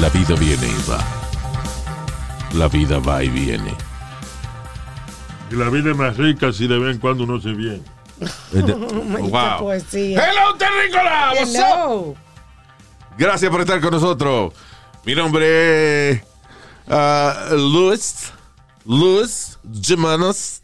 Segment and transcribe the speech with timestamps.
[0.00, 1.04] La vida viene y va.
[2.54, 3.74] La vida va y viene.
[5.50, 7.84] Y la vida es más rica si de vez en cuando uno se bien.
[8.52, 9.58] wow.
[9.58, 10.24] poesía.
[10.24, 11.32] Hello, Terrícola.
[11.32, 11.56] What's up?
[11.56, 12.16] Hello.
[13.18, 14.54] Gracias por estar con nosotros.
[15.04, 16.22] Mi nombre es
[16.86, 18.32] uh, Luis.
[18.84, 20.62] Luis Jimenez.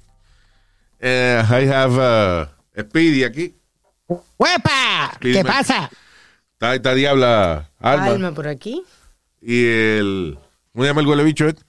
[1.01, 3.57] Eh, I have uh, Speedy aquí.
[4.39, 5.17] ¡Huepa!
[5.21, 5.91] ¿Qué pasa?
[6.53, 8.07] Está esta diabla Alma.
[8.07, 8.85] Alma por aquí.
[9.45, 10.39] Y el.
[10.73, 11.47] ¿Cómo se llama el huele bicho?
[11.47, 11.63] este?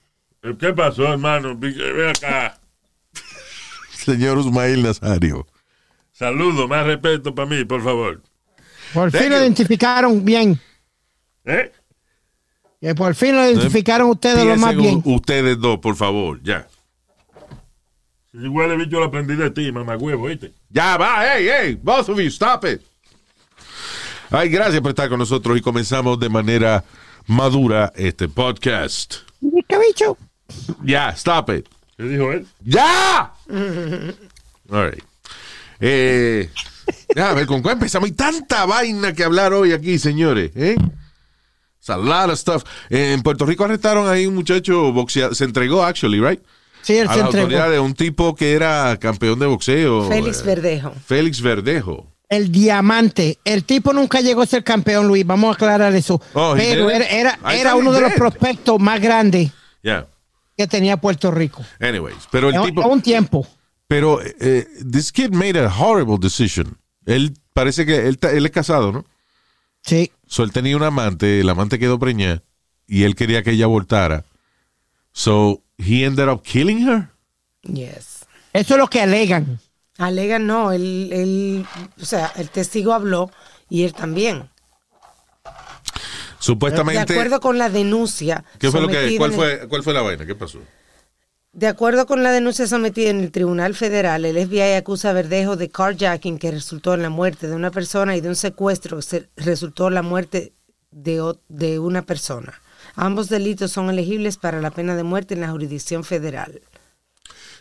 [0.58, 1.56] ¿Qué pasó, hermano?
[1.56, 2.58] Ve acá.
[3.92, 5.46] Señor Usmail Nazario.
[6.12, 8.22] Saludo, más respeto para mí, por favor.
[8.94, 10.58] Por fin lo identificaron bien.
[11.44, 11.70] ¿Eh?
[12.80, 15.02] Que por fin lo identificaron ustedes lo más bien.
[15.04, 16.66] Ustedes dos, por favor, ya.
[18.32, 20.52] Si huele bicho lo aprendí de ti, mamá huevo, ¿viste?
[20.70, 22.80] Ya va, hey, hey, both of you, stop it.
[24.30, 26.82] Ay, gracias por estar con nosotros y comenzamos de manera
[27.26, 29.16] madura este podcast.
[29.68, 30.16] ¿Qué bicho?
[30.84, 31.66] Ya, stop it.
[31.96, 32.46] ¿Qué dijo él?
[32.64, 33.32] ¡Ya!
[34.70, 35.04] All right.
[35.80, 36.50] Eh,
[37.14, 38.08] déjame ver con cuál empezamos.
[38.08, 40.52] Hay tanta vaina que hablar hoy aquí, señores.
[40.54, 40.76] ¿eh?
[41.78, 42.64] It's a lot of stuff.
[42.90, 45.34] Eh, en Puerto Rico arrestaron ahí un muchacho boxeador.
[45.34, 46.40] Se entregó, actually, right?
[46.82, 47.44] Sí, él A se las entregó.
[47.46, 50.08] autoridades, un tipo que era campeón de boxeo.
[50.08, 50.92] Félix eh, Verdejo.
[51.06, 52.06] Félix Verdejo.
[52.28, 53.38] El diamante.
[53.44, 55.24] El tipo nunca llegó a ser campeón, Luis.
[55.26, 56.20] Vamos a aclarar eso.
[56.34, 59.52] Oh, Pero era, era, uno de los prospectos más grandes
[59.82, 60.08] Yeah.
[60.56, 61.64] que tenía Puerto Rico.
[61.80, 62.86] Anyways, pero el En, tipo.
[62.88, 63.46] un tiempo.
[63.86, 66.76] Pero eh, this kid made a horrible decision.
[67.04, 69.04] Él parece que él, él es casado, ¿no?
[69.82, 70.10] Sí.
[70.26, 72.42] So él tenía una amante, la amante quedó preñada
[72.88, 74.24] y él quería que ella voltara.
[75.12, 77.08] So he ended up killing her.
[77.62, 78.26] Yes.
[78.52, 79.60] Eso es lo que alegan.
[79.98, 81.66] Alega no, él, él,
[82.00, 83.30] o sea, el testigo habló
[83.68, 84.50] y él también.
[86.38, 87.12] Supuestamente.
[87.12, 88.44] De acuerdo con la denuncia.
[88.58, 90.26] ¿Qué fue lo que cuál fue cuál fue la vaina?
[90.26, 90.60] ¿Qué pasó?
[91.52, 95.56] De acuerdo con la denuncia sometida en el Tribunal Federal, el FBI acusa a Verdejo
[95.56, 99.30] de carjacking que resultó en la muerte de una persona y de un secuestro que
[99.36, 100.52] resultó en la muerte
[100.90, 102.60] de, de una persona.
[102.94, 106.60] Ambos delitos son elegibles para la pena de muerte en la jurisdicción federal.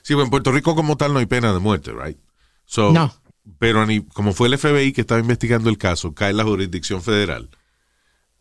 [0.01, 2.17] Sí, bueno, en Puerto Rico como tal no hay pena de muerte, right?
[2.65, 3.13] So, No.
[3.59, 7.03] Pero ni, como fue el FBI que estaba investigando el caso, cae en la jurisdicción
[7.03, 7.49] federal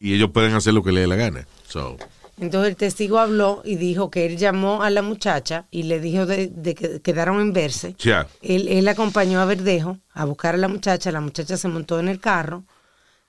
[0.00, 1.46] y ellos pueden hacer lo que les dé la gana.
[1.68, 1.98] So,
[2.40, 6.24] Entonces el testigo habló y dijo que él llamó a la muchacha y le dijo
[6.24, 7.94] de, de que quedaron en verse.
[7.98, 8.26] ya.
[8.40, 12.08] Él, él acompañó a Verdejo a buscar a la muchacha, la muchacha se montó en
[12.08, 12.64] el carro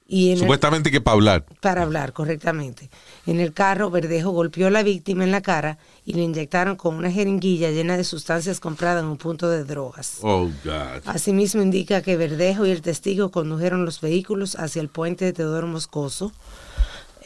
[0.08, 1.46] y en el- Supuestamente que para hablar.
[1.62, 2.90] para hablar correctamente.
[3.26, 6.96] En el carro, Verdejo golpeó a la víctima en la cara y le inyectaron con
[6.96, 10.20] una jeringuilla llena de sustancias compradas en un punto de drogas.
[10.22, 11.02] Oh, God.
[11.06, 15.66] Asimismo indica que Verdejo y el testigo condujeron los vehículos hacia el puente de Teodoro
[15.68, 16.32] Moscoso.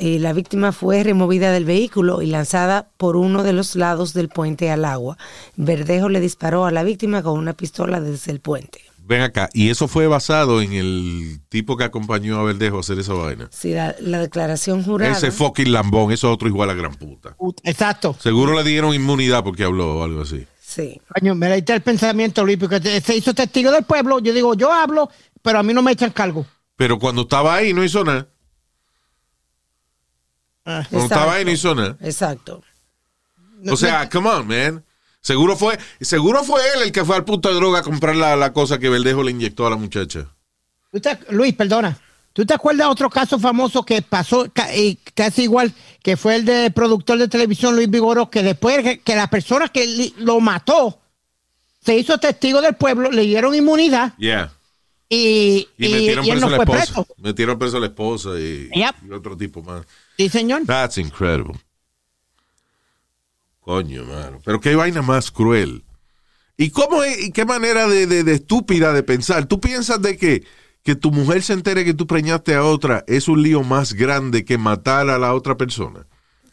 [0.01, 4.29] Eh, la víctima fue removida del vehículo y lanzada por uno de los lados del
[4.29, 5.17] puente al agua.
[5.57, 8.79] Verdejo le disparó a la víctima con una pistola desde el puente.
[9.09, 12.99] Ven acá, y eso fue basado en el tipo que acompañó a Verdejo a hacer
[12.99, 13.49] esa vaina.
[13.51, 15.11] Si la, la declaración jurada.
[15.11, 17.35] Ese fucking lambón, eso es otro igual a gran puta.
[17.63, 18.15] Exacto.
[18.19, 20.45] Seguro le dieron inmunidad porque habló o algo así.
[20.61, 21.01] Sí.
[21.11, 24.19] Coño, me leíste el pensamiento, Luis, porque te- se hizo testigo del pueblo.
[24.19, 25.09] Yo digo, yo hablo,
[25.41, 26.45] pero a mí no me echan cargo.
[26.75, 28.27] Pero cuando estaba ahí no hizo nada.
[30.65, 30.85] Ah.
[30.87, 31.97] Cuando estaba ahí no hizo nada.
[32.01, 32.61] Exacto.
[33.67, 34.85] O sea, come on, man.
[35.21, 38.35] Seguro fue, seguro fue él el que fue al punto de droga a comprar la,
[38.35, 40.27] la cosa que Verdejo le inyectó a la muchacha.
[40.91, 41.97] ¿Tú te- Luis, perdona.
[42.31, 46.45] ¿Tú te acuerdas de otro caso famoso que pasó y casi igual, que fue el
[46.45, 50.99] de productor de televisión Luis Vigoró, que después que, la persona que lo mató
[51.83, 54.53] se hizo testigo del pueblo, le dieron inmunidad Yeah.
[55.09, 56.93] y, Y, y- metieron y él preso no a la fue esposa.
[57.03, 57.07] preso.
[57.17, 58.95] Metieron preso a la esposa y, Yep.
[59.09, 59.85] y otro tipo más.
[60.15, 60.61] Sí, señor.
[60.65, 61.59] That's incredible.
[63.69, 64.41] Coño, mano.
[64.43, 65.83] Pero qué vaina más cruel.
[66.57, 69.45] ¿Y cómo es, y qué manera de, de- de estúpida de pensar?
[69.45, 70.43] ¿Tú piensas de que,
[70.81, 74.43] que tu mujer se entere que tú preñaste a otra es un lío más grande
[74.43, 76.07] que matar a la otra persona?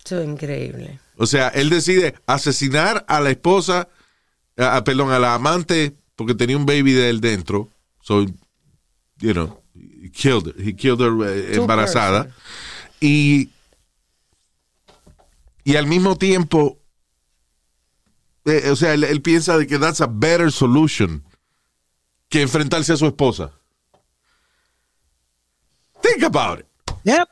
[0.04, 0.98] Eso es increíble.
[1.16, 3.88] O sea, él decide asesinar a la esposa,
[4.58, 7.70] a- a- perdón, a la amante porque tenía un baby de él dentro.
[8.02, 8.26] So,
[9.20, 12.28] you know, he killed her, he killed her eh, embarazada.
[13.00, 13.48] Y
[15.64, 16.78] y al mismo tiempo,
[18.46, 21.22] eh, o sea, él, él piensa de que that's a better solution
[22.28, 23.52] que enfrentarse a su esposa.
[26.00, 26.66] Think about it.
[27.04, 27.28] Yep.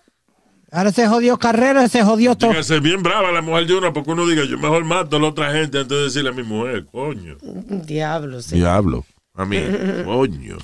[0.72, 2.50] Ahora se jodió carrera, se jodió todo.
[2.50, 5.28] Dígase bien brava la mujer de uno porque uno diga, yo mejor mato a la
[5.28, 7.36] otra gente antes de decirle a mi mujer, coño.
[7.40, 8.56] Diablo, sí.
[8.56, 9.04] Diablo.
[9.38, 10.58] I mean, coño.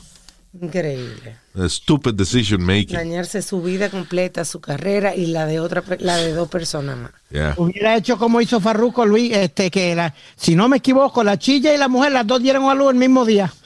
[0.60, 1.36] Increíble.
[1.54, 2.96] A stupid decision making.
[2.96, 7.10] Dañarse su vida completa, su carrera y la de otra, la de dos personas más.
[7.30, 7.54] Yeah.
[7.56, 11.74] Hubiera hecho como hizo Farruko Luis, este, que la, si no me equivoco, la chilla
[11.74, 13.52] y la mujer, las dos dieron a luz el mismo día.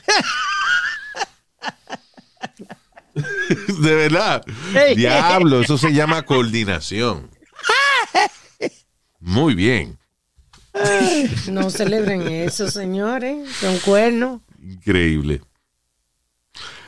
[3.14, 4.44] De verdad.
[4.96, 7.30] Diablo, eso se llama coordinación.
[9.20, 9.98] Muy bien.
[11.50, 13.48] No celebren eso, señores.
[13.60, 14.40] Son cuernos.
[14.60, 15.42] Increíble.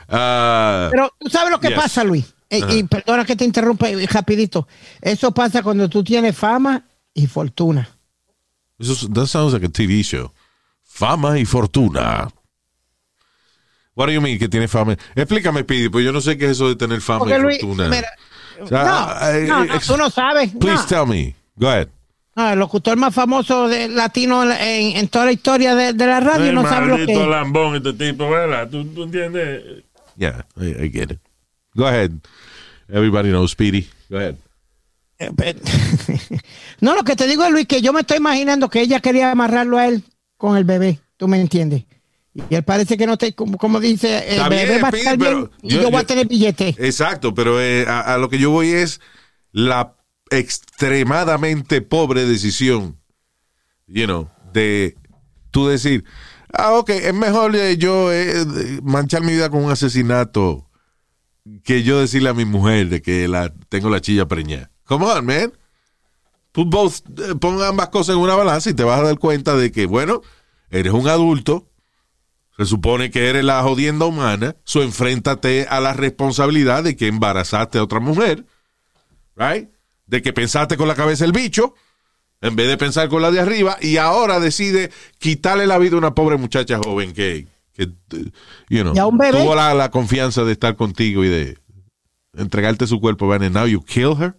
[0.09, 1.77] Ah, Pero tú sabes lo que Yes.
[1.77, 2.33] pasa, Luis.
[2.49, 4.67] Eh, y perdona que te interrumpa eh, rapidito.
[5.01, 7.89] Eso pasa cuando tú tienes fama y fortuna.
[8.79, 10.31] eso es- that sounds like a TV show.
[10.83, 12.27] Fama y fortuna.
[13.95, 14.95] What do you mean que tiene fama?
[15.15, 17.59] Explícame, Pidi, pues yo no sé qué es eso de tener fama Porque y Luis,
[17.59, 17.89] fortuna.
[17.89, 18.07] mira,
[18.61, 20.51] O sea, no, eh, no, no, tú no sabes.
[20.59, 20.85] Please no.
[20.87, 21.35] tell me.
[21.55, 21.87] Go ahead.
[22.35, 26.19] No, el locutor más famoso de latino en, en toda la historia de, de la
[26.19, 28.69] radio Ay, no sabe lo que lambón este tipo, ¿verdad?
[28.69, 29.83] ¿Tú, tú entiendes?
[30.17, 31.19] Yeah, I, I get it.
[31.75, 32.11] Go ahead.
[32.89, 33.87] Everybody knows Speedy.
[34.09, 34.35] Go ahead.
[35.19, 35.29] Eh,
[36.81, 39.31] No, lo que te digo es, Luis, que yo me estoy imaginando que ella quería
[39.31, 40.03] amarrarlo a él
[40.37, 40.99] con el bebé.
[41.17, 41.83] ¿Tú me entiendes?
[42.49, 44.91] Y él parece que no te, como, como dice, el Está bebé bien, va a
[44.97, 46.75] estar pero bien y yo- yo, voy a tener billete.
[46.77, 49.01] Exacto, pero eh, a, a lo que yo voy es
[49.51, 49.95] la
[50.29, 52.99] extremadamente pobre decisión,
[53.87, 54.95] you know, de
[55.51, 56.03] tú decir,
[56.57, 58.45] ah, ok, es mejor eh, yo eh,
[58.83, 60.69] manchar mi vida con un asesinato
[61.63, 64.71] que yo decirle a mi mujer de que la tengo la chilla preñada.
[64.83, 65.53] Come on, man.
[66.51, 69.71] Put both, eh, ambas cosas en una balanza y te vas a dar cuenta de
[69.71, 70.21] que, bueno,
[70.69, 71.69] eres un adulto,
[72.57, 77.77] se supone que eres la jodienda humana, so enfréntate a la responsabilidad de que embarazaste
[77.77, 78.45] a otra mujer,
[79.35, 79.69] right?
[80.07, 81.75] De que pensaste con la cabeza el bicho,
[82.41, 85.99] en vez de pensar con la de arriba, y ahora decide quitarle la vida a
[85.99, 87.89] una pobre muchacha joven que, que
[88.69, 89.39] you know, Y a un bebé.
[89.41, 91.57] tuvo la, la confianza de estar contigo y de
[92.37, 94.35] entregarte su cuerpo, and now you kill her.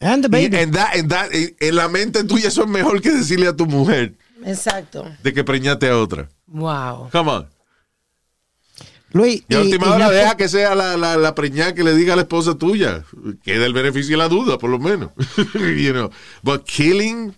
[0.00, 0.56] And the Y baby.
[0.62, 3.56] en, that- en that- en- en la mente tuya eso es mejor que decirle a
[3.56, 5.04] tu mujer Exacto.
[5.22, 6.28] de que preñate a otra.
[6.46, 7.08] Wow.
[7.10, 7.48] Come on.
[9.16, 11.94] Luis, Y a última hora no- deja que sea la, la, la preñada que le
[11.94, 13.04] diga a la esposa tuya.
[13.44, 15.10] Queda el beneficio de la duda, por lo menos.
[15.54, 16.10] you know.
[16.42, 17.34] But killing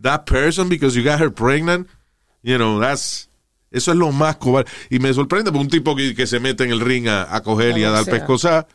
[0.00, 1.88] that person because you got her pregnant,
[2.42, 3.28] you know, that's...
[3.70, 4.70] Eso es lo más cobarde.
[4.88, 7.42] Y me sorprende porque un tipo que, que se mete en el ring a, a
[7.42, 8.68] coger y a dar pescosa,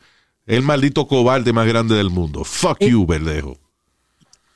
[0.46, 2.44] es el maldito cobarde más grande del mundo.
[2.44, 3.58] Fuck you, verdejo.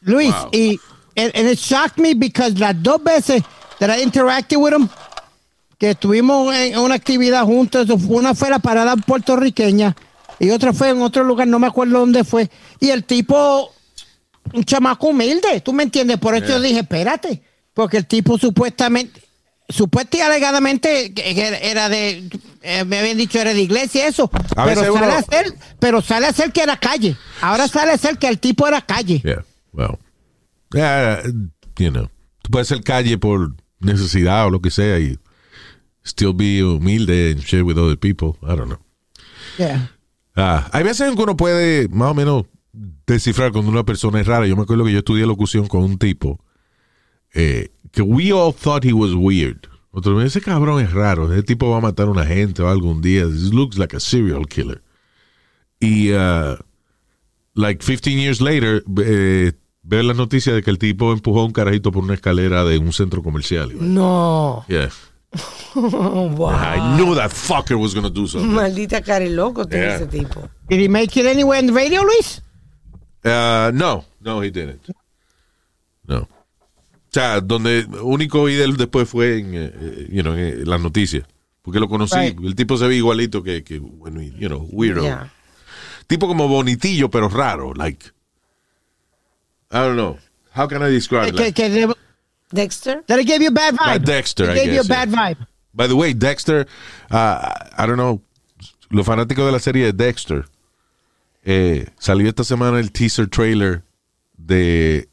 [0.01, 0.49] Luis, Wow.
[0.51, 0.79] y
[1.15, 3.41] and, and it shocked me because las dos veces
[3.79, 4.89] that I interacted with him,
[5.83, 9.93] que estuvimos en una actividad juntos, una fue la parada puertorriqueña
[10.39, 12.49] y otra fue en otro lugar, no me acuerdo dónde fue,
[12.79, 13.69] y el tipo,
[14.53, 16.19] un chamaco humilde, ¿tú me entiendes?
[16.19, 17.41] Por eso yo dije, espérate,
[17.73, 19.21] porque el tipo supuestamente,
[19.67, 21.13] supuestamente y alegadamente
[21.69, 22.29] era de,
[22.61, 26.01] eh, me habían dicho era de iglesia eso, A pero sale, uno- a ser, pero
[26.01, 29.19] sale a ser que era calle, ahora sale a ser que el tipo era calle.
[29.21, 29.97] Yeah, well.
[30.73, 31.23] Yeah,
[31.77, 32.09] you know.
[32.41, 35.17] Tú puedes ser calle por necesidad o lo que sea y
[36.05, 38.37] still be humilde and share with other people.
[38.43, 38.79] I don't know.
[39.57, 39.89] Yeah.
[40.35, 42.45] Ah, hay veces en que uno puede más o menos
[43.05, 44.47] descifrar cuando una persona es rara.
[44.47, 46.39] Yo me acuerdo que yo estudié locución con un tipo
[47.33, 49.67] eh, que we all thought he was weird.
[49.91, 51.31] Otro ese cabrón es raro.
[51.31, 53.27] Ese tipo va a matar a una gente o algún día.
[53.27, 54.81] This looks like a serial killer.
[55.79, 56.57] Y uh,
[57.53, 59.51] like 15 years later, eh,
[59.83, 62.79] veo la noticia de que el tipo empujó a un carajito por una escalera de
[62.79, 63.71] un centro comercial.
[63.79, 64.65] No.
[64.67, 64.89] Yeah.
[65.75, 66.49] wow.
[66.49, 68.51] I knew that fucker was going to do something.
[68.51, 69.95] Maldita cara loco tiene Yeah.
[69.95, 70.49] ese tipo.
[70.69, 72.41] Did he make it anywhere in the radio, Luis?
[73.25, 74.81] Uh, no, no, he didn't.
[76.07, 76.17] No.
[76.23, 76.27] O
[77.13, 80.81] sea, donde único oí de él después fue en, eh, eh, you know, en las
[80.81, 81.25] noticias.
[81.61, 82.17] Porque lo conocí.
[82.17, 82.37] Right.
[82.43, 85.03] El tipo se ve igualito que, que bueno, you know, weirdo.
[85.03, 85.31] Yeah.
[86.07, 87.73] Tipo como bonitillo, pero raro.
[87.73, 88.07] Like,
[89.71, 90.17] I don't know.
[90.55, 91.35] How can I describe it?
[91.35, 91.95] Que, Like, que de-
[92.53, 93.03] Dexter.
[93.07, 93.87] that it gave you a bad vibe.
[93.87, 95.17] Like Dexter, It I gave you a guess, bad yeah.
[95.17, 95.47] vibe.
[95.73, 96.67] By the way, Dexter,
[97.11, 98.21] uh, I don't know,
[98.89, 100.45] los fanáticos de la serie de Dexter,
[101.43, 103.83] eh, salió esta semana el teaser trailer
[104.37, 105.09] de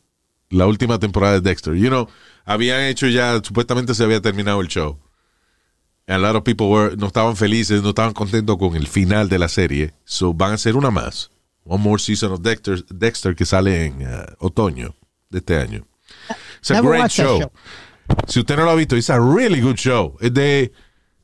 [0.51, 1.75] la última temporada de Dexter.
[1.75, 2.09] You know,
[2.45, 4.99] habían hecho ya, supuestamente se había terminado el show.
[6.07, 9.29] And a lot of people were, no estaban felices, no estaban contentos con el final
[9.29, 9.95] de la serie.
[10.05, 11.31] So van a hacer una más.
[11.65, 14.95] One more season of Dexter, Dexter que sale en uh, otoño.
[15.31, 15.87] de este año.
[16.61, 17.41] It's a Never great show.
[17.41, 17.53] show.
[18.27, 20.17] Si usted no lo ha visto, it's a really good show.
[20.21, 20.73] Es de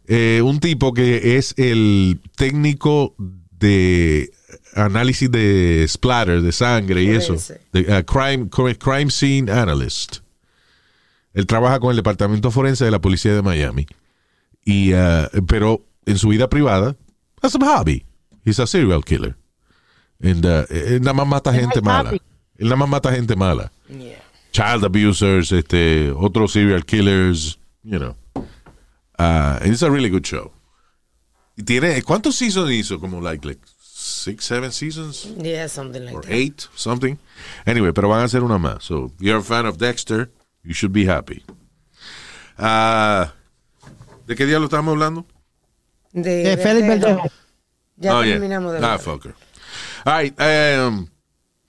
[0.08, 4.30] eh, un tipo que es el técnico de
[4.74, 7.36] análisis de splatter, de sangre y eso.
[7.72, 10.18] De, uh, crime, crime scene analyst.
[11.34, 13.86] Él trabaja con el departamento forense de la policía de Miami.
[14.64, 16.96] Y, uh, pero en su vida privada,
[17.40, 18.04] that's a hobby.
[18.44, 19.36] He's a serial killer.
[20.22, 22.12] And, uh, él nada más mata gente mala.
[22.12, 23.70] Él nada más mata gente mala.
[23.88, 24.22] Yeah.
[24.56, 28.16] Child abusers, este, otros serial killers, you know.
[29.18, 30.50] Uh, it's a really good show.
[31.58, 32.98] Y tiene, ¿cuántos seasons hizo?
[32.98, 35.26] Como like, like six, seven seasons?
[35.36, 36.32] Yeah, something like or that.
[36.32, 37.18] eight, something.
[37.66, 38.82] Anyway, pero van a hacer una más.
[38.82, 40.30] So, if you're a fan of Dexter,
[40.64, 41.42] you should be happy.
[42.58, 43.32] Ah,
[44.26, 45.26] ¿De qué día lo estamos hablando?
[46.12, 47.28] De, De Félix Verdejo.
[47.98, 48.34] Ya Oh, yeah.
[48.38, 49.34] terminamos de Ah, fucker.
[50.04, 51.08] All right, um,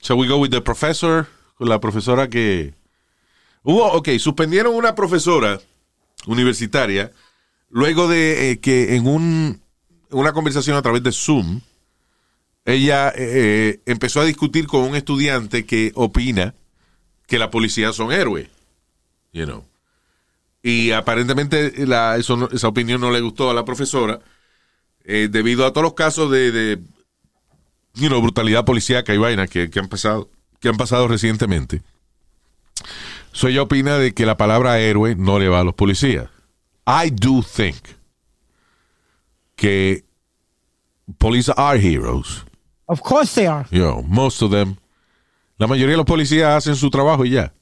[0.02, 1.28] so we go with the professor,
[1.58, 2.74] con la profesora que...
[3.70, 5.60] Hubo, ok, suspendieron una profesora
[6.26, 7.12] universitaria
[7.70, 9.62] luego de eh, que en un,
[10.10, 11.60] una conversación a través de Zoom,
[12.64, 16.56] ella eh, empezó a discutir con un estudiante que opina
[17.28, 18.48] que la policía son héroes,
[19.34, 19.66] you know.
[20.64, 24.22] Y aparentemente la- esa opinión no le gustó a la profesora
[25.04, 26.80] eh, debido a todos los casos de, de
[27.94, 30.30] brutalidad policíaca y vaina que, que han pasado
[30.62, 31.82] que han pasado recientemente.
[33.32, 36.30] So ella opina de que la palabra héroe no le va a los policías.
[36.88, 37.76] I do think
[39.56, 40.06] que
[41.18, 42.44] police are heroes.
[42.88, 43.66] Of course they are.
[43.72, 44.76] You know, most of them.
[45.58, 47.54] La mayoría de los policías hacen su trabajo y ya.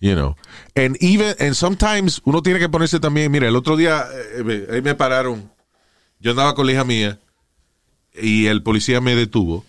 [0.00, 0.34] You know.
[0.74, 4.04] And even, and sometimes uno tiene que ponerse también, mira, el otro día
[4.36, 5.50] eh, me- ahí me pararon.
[6.18, 7.18] Yo andaba con la hija mía
[8.14, 9.64] y el policía me detuvo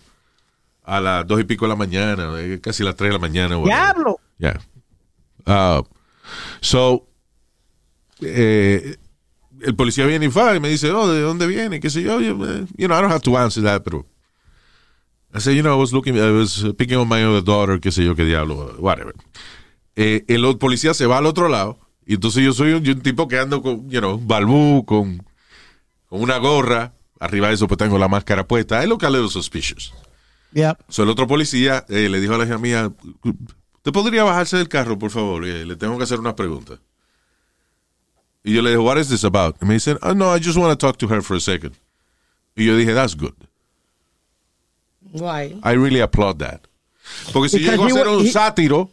[0.84, 3.56] a las dos y pico de la mañana, eh, casi las tres de la mañana.
[3.56, 4.18] Diablo.
[4.38, 4.60] Yeah.
[5.46, 5.82] Uh,
[6.60, 7.06] so,
[8.20, 8.96] eh,
[9.60, 11.80] el policía viene y va y me dice, oh, ¿de dónde viene?
[11.80, 12.20] ¿Qué sé yo?
[12.20, 14.06] Yo, eh, You know, I don't have to answer that, pero
[15.34, 17.90] I said, you know, I was looking, I was picking on my other daughter, qué
[17.90, 19.14] sé yo, qué diablo, whatever.
[19.96, 23.00] Eh, el otro policía se va al otro lado y entonces yo soy un, un
[23.00, 25.24] tipo que ando con, you know, balbú, con,
[26.06, 26.94] con una gorra.
[27.20, 28.82] Arriba de eso pues tengo la máscara puesta.
[28.82, 29.94] I look a little suspicious.
[30.54, 30.80] Yep.
[30.88, 32.90] So, el otro policía eh, le dijo a la hija mía,
[33.84, 35.44] ¿usted podría bajarse del carro, por favor?
[35.44, 36.78] Eh, le tengo que hacer unas preguntas.
[38.44, 39.56] Y yo le dije, what is this about?
[39.62, 41.74] Y me dicen, oh, no, I just want to talk to her for a second.
[42.56, 43.34] Y yo dije, that's good.
[45.12, 45.60] Why?
[45.62, 46.62] I really applaud that.
[47.32, 48.90] Porque si Because llego a ser un he- sátiro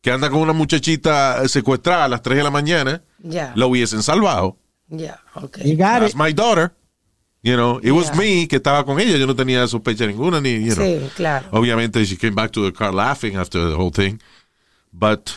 [0.00, 3.52] que anda con una muchachita secuestrada a las 3 de la mañana, Ya.
[3.54, 4.56] lo hubiesen salvado.
[4.88, 5.58] Ya, ok.
[5.64, 6.16] You got That's it.
[6.16, 6.72] my daughter.
[7.42, 8.16] You know, it was Yeah.
[8.18, 9.16] me que estaba con ella.
[9.16, 10.84] Yo no tenía sospecha ninguna, ni, you know.
[10.84, 11.48] Sí, claro.
[11.52, 14.18] Obviamente, she came back to the car laughing after the whole thing.
[14.92, 15.30] But,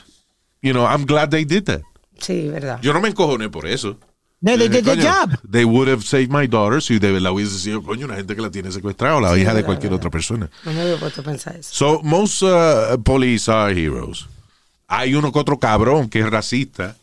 [0.61, 1.81] you know, I'm glad they did that.
[2.19, 2.81] Sí, verdad.
[2.81, 3.97] Yo no me encojoné por eso.
[4.41, 5.31] They, they did the job.
[5.49, 8.41] They would have saved my daughter si de verdad hubiese sido, coño, una gente que
[8.41, 9.99] la tiene secuestrada o la Sí, hija de cualquier verdad.
[10.07, 10.49] otra persona.
[10.65, 11.69] No me había puesto a pensar eso.
[11.73, 14.25] So, most uh, police are heroes.
[14.89, 16.97] Hay uno que otro cabrón que es racista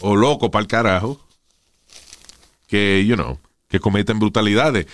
[0.00, 1.20] o loco para el carajo
[2.66, 3.38] que, you know,
[3.72, 4.86] que cometen brutalidades.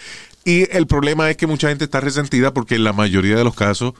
[0.45, 3.57] Y el problema es que mucha gente está resentida porque en la mayoría de los
[3.57, 3.95] casos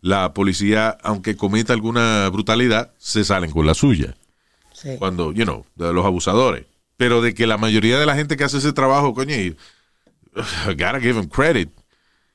[0.00, 4.14] la policía, aunque cometa alguna brutalidad, se salen con la suya.
[4.72, 4.90] Sí.
[5.00, 6.66] Cuando, you know, de los abusadores.
[6.96, 9.56] Pero de que la mayoría de la gente que hace ese trabajo, coño, y,
[10.66, 11.70] gotta give them credit.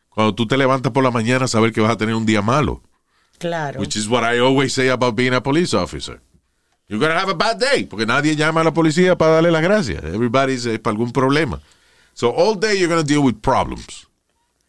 [0.10, 2.84] Cuando tú te levantas por la mañana, saber que vas a tener un día malo.
[3.38, 3.80] Claro.
[3.80, 6.20] Which is what I always say about being a police officer.
[6.90, 9.62] You're gonna have a bad day, porque nadie llama a la policía para darle las
[9.62, 10.04] gracias.
[10.04, 11.62] Everybody's eh, para algún problema.
[12.16, 14.08] So all day you're gonna deal with problems,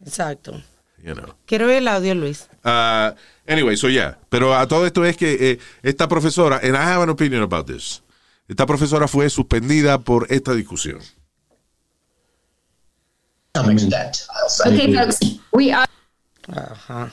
[0.05, 0.61] Exacto.
[1.03, 1.33] you know.
[1.47, 2.47] Quiero ver el audio, Luis.
[2.63, 3.15] Uh,
[3.47, 4.17] anyway, so yeah.
[4.29, 7.65] Pero a todo esto es que eh, esta profesora, and I have an opinion about
[7.65, 8.03] this.
[8.47, 10.99] Esta profesora fue suspendida por esta discusión.
[13.55, 15.19] Okay, folks,
[15.51, 15.87] we are.
[16.47, 17.11] Ajá.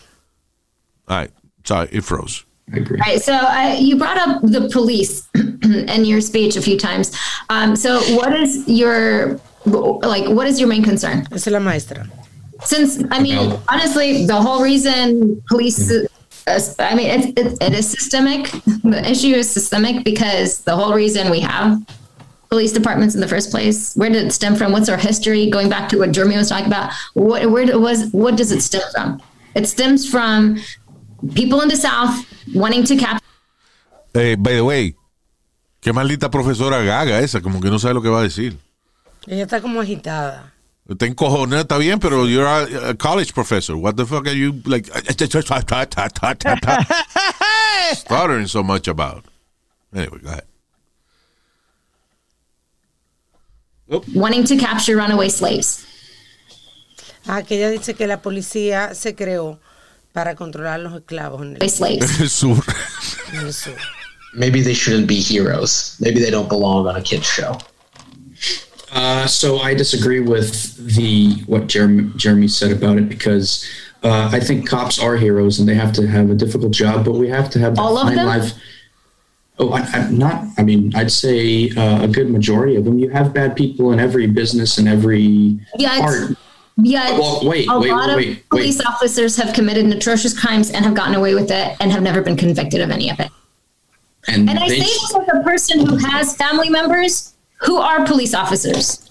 [1.08, 1.32] All right.
[1.64, 2.44] Sorry, it froze.
[2.74, 7.16] All right, so uh, you brought up the police in your speech a few times.
[7.48, 10.28] Um, so, what is your like?
[10.28, 11.26] What is your main concern?
[11.32, 12.06] Es la maestra.
[12.62, 15.90] Since I mean, honestly, the whole reason police.
[16.46, 18.50] Uh, I mean, it's, it, it is systemic.
[18.82, 21.80] The issue is systemic because the whole reason we have
[22.48, 23.94] police departments in the first place.
[23.94, 24.72] Where did it stem from?
[24.72, 25.50] What's our history?
[25.50, 28.82] Going back to what Jeremy was talking about, what where was what does it stem
[28.94, 29.22] from?
[29.54, 30.58] It stems from
[31.34, 33.24] people in the South wanting to capture.
[34.14, 34.94] Eh, by the way,
[35.80, 38.58] qué maldita profesora gaga esa, como que no sabe lo que va a decir.
[39.26, 40.52] Ella está como agitada.
[40.88, 43.76] Está encojonada, está bien, pero you're a, a college professor.
[43.76, 44.86] What the fuck are you like?
[47.92, 49.26] stuttering so much about?
[49.94, 50.44] Anyway, go ahead.
[54.14, 55.84] wanting to capture runaway slaves.
[57.26, 59.58] Ah, que ella dice que la policía se creó
[60.12, 62.20] para controlar los esclavos en el, Slaves.
[62.20, 62.64] El sur.
[63.32, 63.74] en el sur.
[64.34, 65.96] Maybe they shouldn't be heroes.
[66.00, 67.58] Maybe they don't belong on a kids show.
[68.92, 73.66] Uh, so I disagree with the what Jeremy, Jeremy said about it because
[74.02, 77.12] uh, I think cops are heroes and they have to have a difficult job, but
[77.12, 78.26] we have to have that All of them?
[78.26, 78.52] life.
[79.58, 80.44] Oh, I, I'm not.
[80.56, 82.98] I mean, I'd say uh, a good majority of them.
[82.98, 86.34] You have bad people in every business and every Yeah, it's-
[86.80, 90.84] Yeah, Well, wait, a wait, lot wait, of police officers have committed atrocious crimes and
[90.84, 93.30] have gotten away with it and have never been convicted of any of it.
[94.28, 98.32] And, And I say this as a person who has family members who are police
[98.32, 99.10] officers.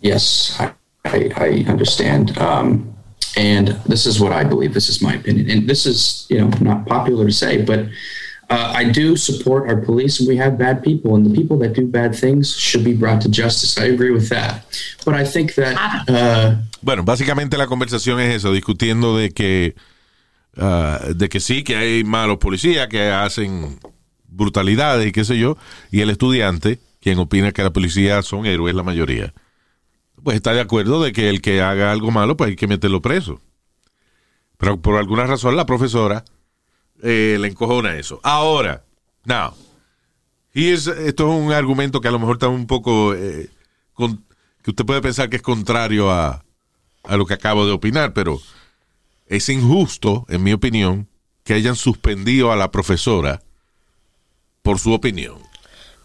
[0.00, 0.72] Yes, I,
[1.04, 2.36] I, I understand.
[2.38, 2.92] Um,
[3.36, 4.74] and this is what I believe.
[4.74, 5.48] This is my opinion.
[5.50, 7.86] And this is, you know, not popular to say, but
[8.50, 11.74] uh, I do support our police and we have bad people and the people that
[11.74, 13.78] do bad things should be brought to justice.
[13.78, 14.64] I agree with that.
[15.04, 15.76] But I think that,
[16.08, 19.74] uh, Bueno, básicamente la conversación es eso, discutiendo de que,
[20.56, 23.80] ah, de que sí, que hay malos policías que hacen
[24.28, 25.56] brutalidades y qué sé yo,
[25.90, 29.34] y el estudiante, quien opina que la policía son héroes la mayoría,
[30.22, 33.02] pues está de acuerdo de que el que haga algo malo, pues hay que meterlo
[33.02, 33.40] preso.
[34.56, 36.24] Pero por alguna razón la profesora
[37.02, 38.20] eh, le encojona eso.
[38.22, 38.84] Ahora,
[39.24, 39.52] now,
[40.54, 43.48] here's- esto es un argumento que a lo mejor está un poco, eh,
[44.62, 46.44] que usted puede pensar que es contrario a,
[47.04, 48.40] a lo que acabo de opinar, pero
[49.26, 51.08] es injusto, en mi opinión,
[51.44, 53.40] que hayan suspendido a la profesora
[54.62, 55.38] por su opinión.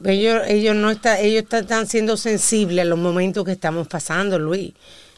[0.03, 4.73] Ellos, ellos no está, ellos están siendo sensibles a los momentos que estamos pasando, Luis.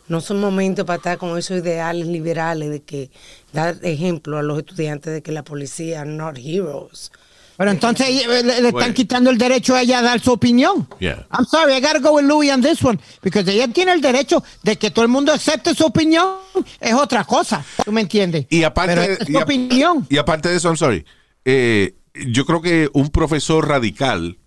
[0.08, 3.10] No son momentos para estar con esos ideales liberales de que
[3.54, 7.12] dar ejemplo a los estudiantes de que la policía not heroes.
[7.56, 10.88] Pero entonces eh, le, le están quitando el derecho a ella a dar su opinión.
[11.00, 11.26] Yeah.
[11.32, 13.00] I'm sorry, I gotta go with Louis on this one.
[13.22, 16.38] Because ella tiene el derecho de que todo el mundo acepte su opinión.
[16.82, 17.64] Es otra cosa.
[17.86, 18.48] ¿Tú me entiendes?
[18.50, 20.06] Y aparte, Pero es y su a- opinión.
[20.10, 21.06] y aparte de eso, I'm sorry,
[21.46, 21.96] eh,
[22.28, 24.38] yo creo que un profesor radical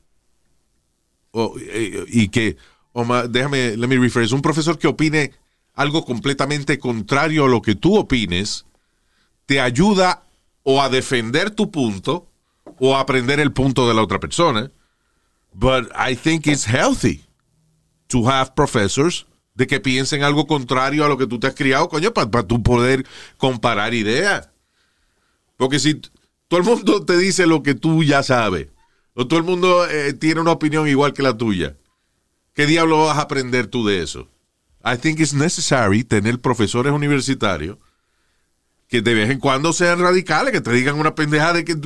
[1.31, 2.57] o, eh, y que,
[2.95, 5.33] ma- déjame, let me rephrase, un profesor que opine
[5.77, 8.65] algo completamente contrario a lo que tú opines,
[9.45, 10.23] te ayuda
[10.63, 12.27] o a defender tu punto
[12.81, 14.73] o a aprender el punto de la otra persona.
[15.53, 17.25] But I think it's healthy
[18.09, 21.89] to have professors de que piensen algo contrario a lo que tú te has criado,
[21.89, 23.07] coño, para tú poder
[23.39, 24.51] comparar ideas.
[25.57, 25.95] Porque si
[26.49, 28.69] todo el mundo te dice lo que tú ya sabes,
[29.15, 31.77] o todo el mundo eh, tiene una opinión igual que la tuya,
[32.55, 34.29] ¿qué diablo vas a aprender tú de eso?
[34.87, 37.77] I think it's necessary tener profesores universitarios
[38.87, 41.77] que de vez en cuando sean radicales, que te digan una pendejada de que,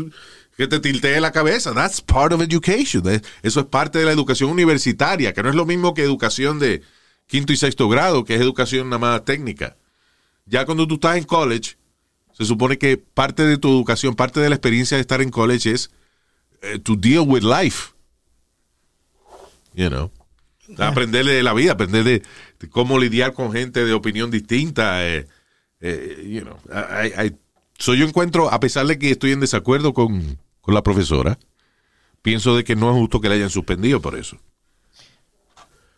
[0.55, 1.73] que te tiltee la cabeza.
[1.73, 3.03] That's part of education.
[3.43, 6.83] Eso es parte de la educación universitaria, que no es lo mismo que educación de
[7.27, 9.79] quinto y sexto grado, que es educación nada más técnica.
[10.45, 11.79] Ya cuando tú estás en college,
[12.33, 15.71] se supone que parte de tu educación, parte de la experiencia de estar en college
[15.71, 15.91] es
[16.61, 17.95] eh, to deal with life.
[19.73, 20.11] You know.
[20.79, 22.23] Aprender de la vida, aprender de,
[22.59, 25.07] de cómo lidiar con gente de opinión distinta.
[25.07, 25.27] eh,
[25.81, 26.59] eh, you know.
[26.71, 27.37] I- I-
[27.79, 31.39] so yo encuentro, a pesar de que estoy en desacuerdo con, con la profesora,
[32.23, 34.39] pienso de que no es justo que la hayan suspendido por eso.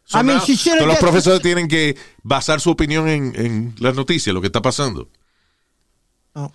[0.04, 3.32] So I mean, now, she should've todos los profesores tienen que basar su opinión en,
[3.36, 5.08] en las noticias, lo que está pasando.
[6.34, 6.52] Oh.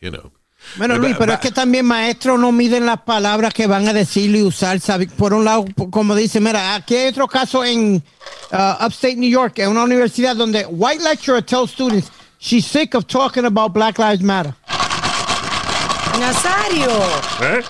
[0.00, 0.32] You know.
[0.76, 3.92] Bueno, Eh, Luis, pero es que también maestros no miden las palabras que van a
[3.92, 4.80] decir y usar.
[4.80, 5.06] ¿sabe?
[5.06, 8.02] Por un lado, como dice, mira, aquí hay otro caso en
[8.52, 13.06] uh, Upstate New York, en una universidad donde white lecturer tells students she's sick of
[13.06, 14.54] talking about Black Lives Matter.
[16.18, 16.90] Nazario,
[17.42, 17.62] ¿Eh?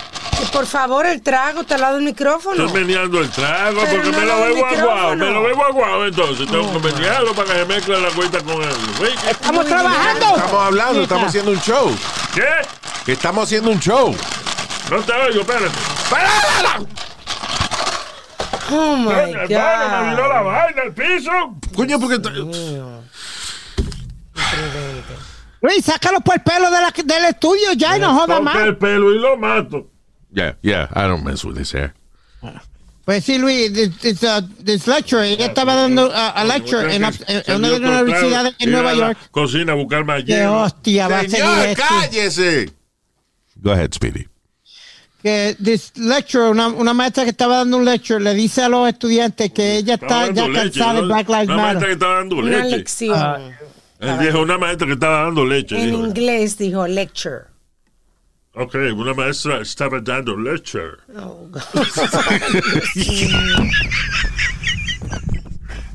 [0.53, 2.65] por favor el trago está al lado del micrófono.
[2.65, 5.17] Estoy meneando el trago Pero porque no me lo bebo aguado.
[5.17, 6.47] Me lo bebo aguado entonces.
[6.47, 9.31] Tengo que menearlo para que se mezcle la cuenta con ¿qué?
[9.31, 10.27] ¡Estamos trabajando!
[10.37, 11.95] Estamos hablando, estamos haciendo un show.
[12.35, 12.43] ¿Qué?
[13.09, 14.15] Que Estamos haciendo un show.
[14.91, 15.71] No te oigo, espérate.
[18.71, 20.47] Oh my hermano, me viró la God.
[20.47, 21.31] vaina al piso.
[21.75, 22.19] Coño, porque.
[25.63, 28.57] Luis, sácalo por el pelo de la- del estudio ya y no joda más.
[28.57, 29.87] el pelo y lo mato.
[30.31, 31.95] Yeah, yeah, I don't mess with this hair.
[33.07, 37.03] Pues sí, Luis, this, this, uh, this lecturer, ella estaba dando uh, a lecture en,
[37.55, 39.17] una de las universidades en Nueva York.
[39.31, 40.61] Cocina, buscar más hielo.
[40.61, 41.83] hostia, va a seguir Señor, esto.
[41.89, 42.78] cállese.
[43.63, 44.27] Go ahead, Speedy.
[45.23, 48.89] que this lecturer, una, una maestra que estaba dando un lecture, le dice a los
[48.89, 51.07] estudiantes que ella está ya dando leche, cansada de ¿no?
[51.09, 51.91] Black Lives Una maestra que Matter.
[51.91, 52.77] estaba dando Una leche.
[52.77, 53.55] lección.
[54.01, 55.77] Él dijo una maestra que estaba dando leche.
[55.77, 56.07] en dijo.
[56.07, 57.47] inglés dijo lecture.
[58.55, 60.99] Ok, una maestra estaba dando lecture.
[61.17, 61.63] Oh, God.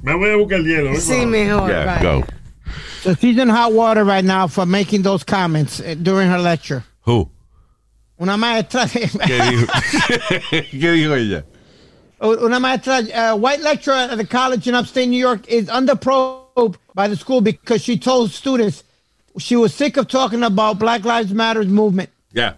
[0.03, 0.95] Me voy a buscar el hielo.
[0.99, 1.25] sí, ahora.
[1.27, 1.69] mejor.
[1.69, 2.01] Yeah, vaya.
[2.01, 2.23] go.
[3.03, 6.83] So she's in hot water right now for making those comments eh, during her lecture.
[7.05, 7.29] Who?
[8.23, 9.01] Una maestra, ¿Qué
[9.51, 9.67] dijo?
[10.71, 11.43] ¿Qué dijo ella?
[12.21, 16.77] una maestra, uh, white lecturer at the college in upstate New York is under probe
[16.95, 18.85] by the school because she told students
[19.39, 22.09] she was sick of talking about Black Lives Matter movement.
[22.33, 22.53] Ya.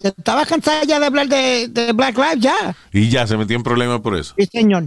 [0.00, 2.76] Estaba cansada ya de hablar de, de Black Lives, ya.
[2.92, 4.32] Y ya se metió en problemas por eso.
[4.38, 4.84] Sí, señor.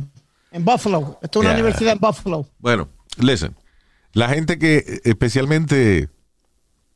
[0.51, 1.19] En Buffalo.
[1.21, 1.63] Esto es una Yeah.
[1.63, 2.47] universidad en Buffalo.
[2.59, 3.53] Bueno, listen.
[4.13, 6.07] La gente que, especialmente,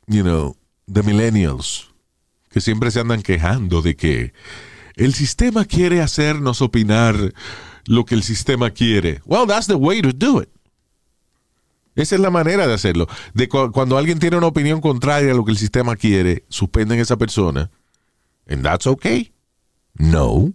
[0.07, 0.55] you know,
[0.89, 1.88] the millennials,
[2.49, 4.33] que siempre se andan quejando de que
[4.95, 7.33] el sistema quiere hacernos opinar
[7.85, 9.21] lo que el sistema quiere.
[9.25, 10.49] Well, that's the way to do it.
[11.95, 13.07] Esa es la manera de hacerlo.
[13.33, 16.99] De cu- cuando alguien tiene una opinión contraria a lo que el sistema quiere, suspenden
[16.99, 17.69] a esa persona.
[18.47, 19.33] And that's okay.
[19.95, 20.53] No.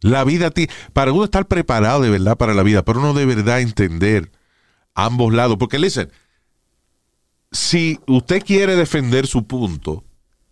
[0.00, 3.26] La vida, ti- para uno estar preparado de verdad para la vida, para uno de
[3.26, 4.30] verdad entender
[4.94, 5.56] ambos lados.
[5.58, 6.10] Porque, listen,
[7.52, 10.04] si usted quiere defender su punto,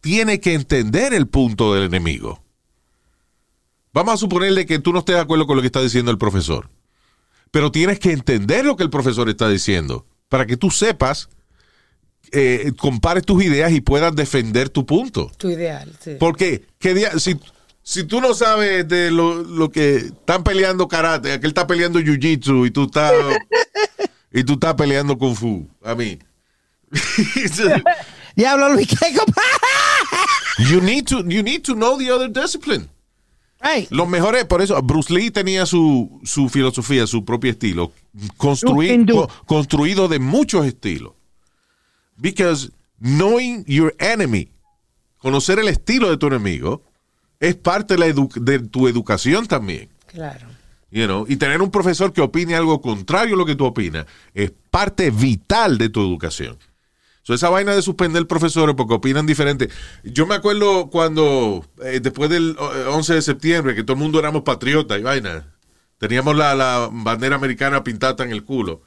[0.05, 2.45] tiene que entender el punto del enemigo.
[3.95, 6.19] Vamos a suponerle que tú no estés de acuerdo con lo que está diciendo el
[6.19, 6.69] profesor.
[7.51, 11.31] Pero tienes que entender lo que el profesor está diciendo para que tú sepas,
[12.33, 15.33] eh, compares tus ideas y puedas defender tu punto.
[15.39, 16.17] Tu ideal, sí.
[16.21, 17.41] Porque ¿qué día- si,
[17.83, 22.67] si tú no sabes de lo, lo que están peleando karate, aquel está peleando jiu-jitsu
[22.67, 23.13] y tú estás
[24.33, 26.19] y tú estás peleando kung fu, a mí.
[28.37, 28.97] Diablo, Luis, ¿qué
[30.59, 32.89] you need to you need to know the other discipline.
[33.63, 33.91] Right.
[33.91, 37.93] Los mejores, por eso Bruce Lee tenía su, su filosofía, su propio estilo,
[39.15, 41.13] co- construido de muchos estilos.
[42.17, 44.51] Because knowing your enemy,
[45.19, 46.83] conocer el estilo de tu enemigo,
[47.41, 49.89] es parte de, la edu- de tu educación también.
[50.07, 50.47] Claro.
[50.91, 54.07] You know, y tener un profesor que opine algo contrario a lo que tú opinas
[54.35, 56.57] es parte vital de tu educación.
[57.25, 59.71] So, esa vaina de suspender profesores porque opinan diferente.
[60.05, 64.19] Yo me acuerdo cuando, eh, después del eh, 11 de septiembre, que todo el mundo
[64.19, 65.47] éramos patriotas y vaina,
[65.99, 68.83] teníamos la, la bandera americana pintada en el culo.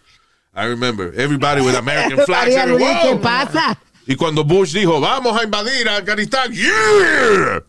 [0.56, 2.56] I remember, everybody with American flags.
[2.67, 2.88] Luis.
[3.02, 3.78] ¿qué pasa?
[4.08, 7.63] Y cuando Bush dijo, vamos a invadir Afganistán, yeah.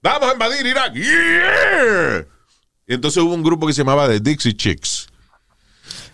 [0.00, 2.24] Vamos a invadir Irak, yeah.
[2.86, 5.08] Y entonces hubo un grupo que se llamaba The Dixie Chicks,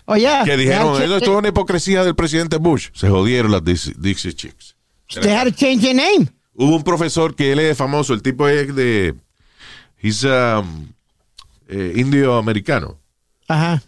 [0.07, 2.91] Oye, que dijeron, eso es una hipocresía del presidente Bush.
[2.93, 4.75] Se jodieron las Dixie, Dixie Chicks.
[5.21, 6.29] they had to change their name.
[6.55, 9.15] Hubo un profesor que él es famoso, el tipo es de,
[10.01, 10.89] he's um,
[11.69, 12.99] eh, indio americano.
[13.49, 13.83] Ajá.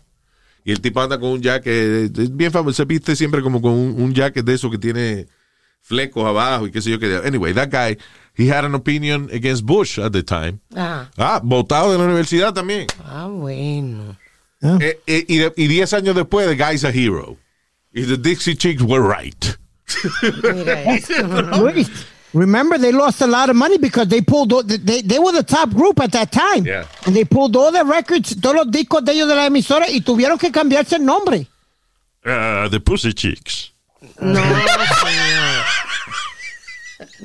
[0.65, 3.73] Y el tipo anda con un jacket, es bien famoso, se viste siempre como con
[3.73, 5.29] un, un jacket de eso que tiene
[5.81, 7.21] flecos abajo y qué sé yo qué.
[7.25, 7.97] Anyway, that guy,
[8.37, 10.59] he had an opinion against Bush at the time.
[10.75, 11.11] Ajá.
[11.17, 12.89] Ah, votado de la universidad también.
[13.05, 14.17] Ah, bueno.
[14.63, 17.37] Eh, eh, y, de- y diez años después, the guy's a hero.
[17.93, 19.57] Y the Dixie Chicks were right.
[22.35, 25.43] Remember they lost a lot of money because they pulled all- they, they were the
[25.43, 26.67] top group at that time.
[26.67, 26.85] Yeah.
[27.07, 30.01] And they pulled all the records, todos los discos de ellos de la emisora y
[30.01, 31.47] tuvieron que cambiarse el nombre.
[32.25, 33.71] Ah, the Pussy Chicks.
[34.21, 34.43] No.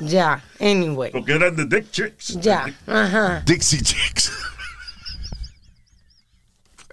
[0.01, 1.11] Ya, anyway.
[1.11, 2.35] Porque eran the Dick Chicks.
[2.41, 3.41] Ya, ajá.
[3.45, 4.29] Dixie Chicks.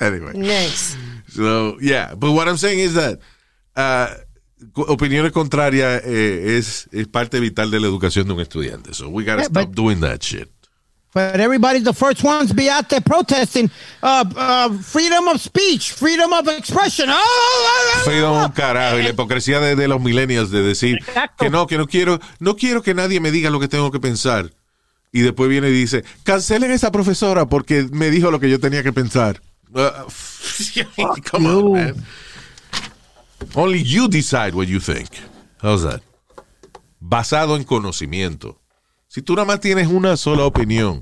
[0.01, 0.33] anyway.
[0.35, 0.97] Next.
[1.29, 2.15] So, yeah.
[2.15, 3.19] But what I'm saying is that
[3.77, 4.09] uh,
[4.89, 8.95] opiniones contrarias eh, es, es parte vital de la educación de un estudiante.
[8.95, 10.51] So we gotta Yeah, stop but- doing that shit.
[11.15, 13.71] But everybody's the first ones to be out there protesting
[14.03, 17.09] uh, uh, freedom of speech, freedom of expression.
[17.09, 20.99] Oh, oh, oh, Freedom un carajo y la hipocresía de, de los millennials de decir
[20.99, 21.43] Exacto.
[21.45, 23.99] que no, que no quiero, no quiero que nadie me diga lo que tengo que
[24.01, 24.53] pensar.
[25.11, 28.61] Y después viene y dice, cancelen a esa profesora porque me dijo lo que yo
[28.61, 29.41] tenía que pensar.
[29.75, 30.09] Uh,
[31.25, 32.05] come on, man.
[33.55, 35.09] Only you decide what you think.
[35.63, 36.03] How's that?
[37.01, 38.59] Basado en conocimiento.
[39.09, 41.01] Si tú nada más tienes una sola opinión.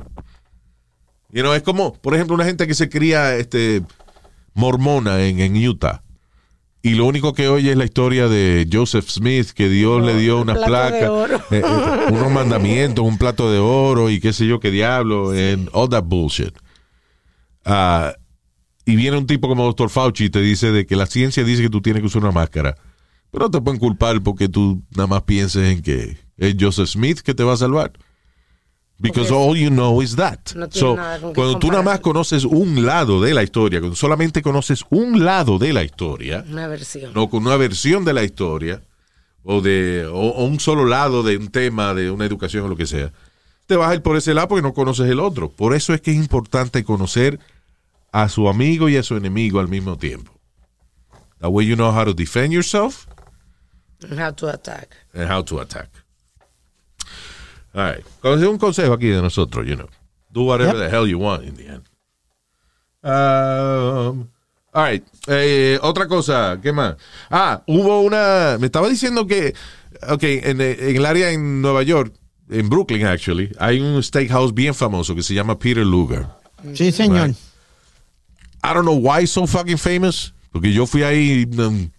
[1.33, 3.83] You know, es como, por ejemplo, una gente que se cría este,
[4.55, 6.03] mormona en, en Utah.
[6.83, 10.41] Y lo único que oye es la historia de Joseph Smith, que Dios le dio
[10.41, 11.37] unas plato de placas, oro.
[11.51, 15.69] eh, eh, unos mandamientos, un plato de oro y qué sé yo qué diablo, and
[15.73, 16.57] all that bullshit.
[17.65, 18.15] Ah,
[18.87, 19.90] y viene un tipo como Dr.
[19.90, 22.33] Fauci y te dice de que la ciencia dice que tú tienes que usar una
[22.33, 22.77] máscara.
[23.31, 27.18] Pero no te pueden culpar porque tú nada más pienses en que es Joseph Smith
[27.20, 27.92] que te va a salvar.
[28.99, 30.38] Because all you know is that.
[30.55, 30.96] no tiene So,
[31.35, 35.59] cuando tú nada más conoces un lado de la historia, cuando solamente conoces un lado
[35.59, 37.12] de la historia, Una versión.
[37.12, 38.83] no con una versión de la historia,
[39.42, 42.77] o de o, o un solo lado de un tema, de una educación o lo
[42.77, 43.12] que sea,
[43.66, 45.51] te vas a ir por ese lado porque no conoces el otro.
[45.51, 47.38] Por eso es que es importante conocer
[48.25, 50.33] a su amigo y a su enemigo al mismo tiempo.
[51.41, 53.07] That way you know how to defend yourself
[54.03, 54.89] And How to attack.
[55.15, 55.89] and how to attack.
[57.75, 58.05] All right.
[58.25, 59.89] Un consejo aquí de nosotros, you know.
[60.31, 60.85] Do whatever Yep.
[60.85, 61.83] the hell you want in the end.
[63.03, 64.29] Um,
[64.73, 65.05] all right.
[65.29, 66.97] Eh, otra cosa, ¿qué más?
[67.31, 68.57] Ah, hubo una.
[68.59, 69.55] Me estaba diciendo que.
[70.11, 72.15] Ok, en, en el área en Nueva York,
[72.51, 76.27] en Brooklyn, actually, hay un steakhouse bien famoso que se llama Peter Luger.
[76.75, 77.29] Sí, señor.
[77.29, 77.37] Right.
[78.71, 80.33] I don't know why it's so fucking famous.
[80.53, 81.47] Porque yo fui ahí.
[81.59, 81.91] um,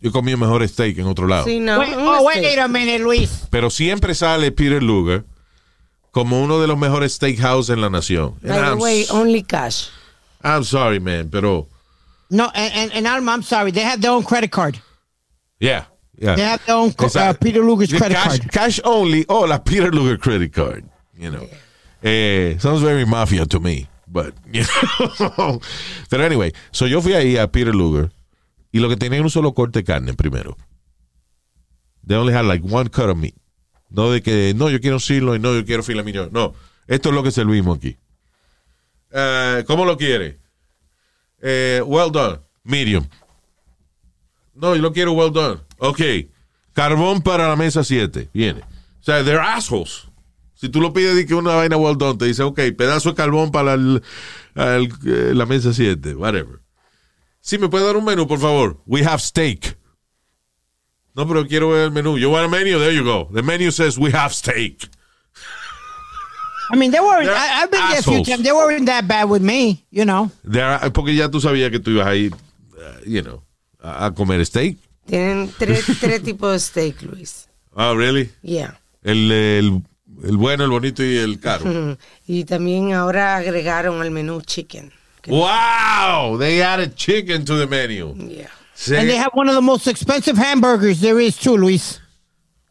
[0.00, 1.44] yo comí el mejor steak en otro lado.
[1.46, 1.78] Sí, no.
[1.78, 3.46] Wait, oh, wait a minute, Luis.
[3.50, 5.24] Pero siempre sale Peter Luger
[6.10, 8.34] como uno de los mejores steakhouse en la nación.
[8.42, 9.88] And By the I'm, way, only cash.
[10.42, 11.68] I'm sorry, man, pero
[12.30, 13.70] No, and, and, Alma, I'm sorry.
[13.70, 14.78] They have their own credit card.
[15.60, 15.84] yeah,
[16.18, 16.34] yeah.
[16.36, 17.32] They have their own uh.
[17.40, 18.52] Peter Luger's The credit cash, card.
[18.52, 20.84] cash only o la Peter Luger credit card,
[21.16, 21.46] you know.
[22.02, 25.60] Eh, sounds very mafia to me, but you know.
[26.08, 28.12] Pero anyway, so yo fui ahí a Peter Luger
[28.72, 30.56] y lo que tenía era un solo corte de carne primero.
[32.06, 33.34] They only had like one cut of meat.
[33.90, 36.30] No de que, no, yo quiero sirlo y no, yo quiero fila mignon.
[36.32, 36.54] No,
[36.86, 37.96] esto es lo que servimos aquí.
[39.10, 40.38] Eh, ¿Cómo lo quiere?
[41.42, 42.40] Eh, well done.
[42.62, 43.06] Medium.
[44.54, 45.60] No, yo lo quiero well done.
[45.78, 46.00] Ok.
[46.72, 48.30] Carbón para la mesa 7.
[48.32, 48.60] Viene.
[48.60, 50.08] O sea, they're assholes.
[50.64, 53.14] Si tú lo pides de que una vaina well done, te dice, ok, pedazo de
[53.16, 54.02] carbón para el-
[54.54, 56.14] el- eh, la mesa 7.
[56.14, 56.60] Whatever.
[57.42, 58.80] Sí, ¿me puede dar un menú, por favor?
[58.86, 59.76] We have steak.
[61.14, 62.16] No, pero quiero ver el menú.
[62.18, 62.78] You want a menu?
[62.78, 63.28] There you go.
[63.34, 64.88] The menu says we have steak.
[66.72, 67.26] I mean, they weren't.
[67.26, 68.42] They're I, I've been there a few times.
[68.42, 70.30] They weren't that bad with me, you know.
[70.50, 73.42] Are- porque ya tú sabías que tú ibas a ir, uh, you know,
[73.82, 74.78] a, a comer steak.
[75.06, 77.48] Tienen tres, tres tipos de steak, Luis.
[77.76, 78.30] Oh, really?
[78.42, 78.78] Yeah.
[79.02, 79.82] El, el,
[80.22, 81.96] el bueno, el bonito y el caro.
[82.26, 84.92] Y también ahora agregaron al menú chicken.
[85.26, 88.14] Wow, they added chicken to the menu.
[88.28, 88.48] Yeah.
[88.74, 88.94] Sí.
[88.96, 92.00] And they have one of the most expensive hamburgers there is too, Luis.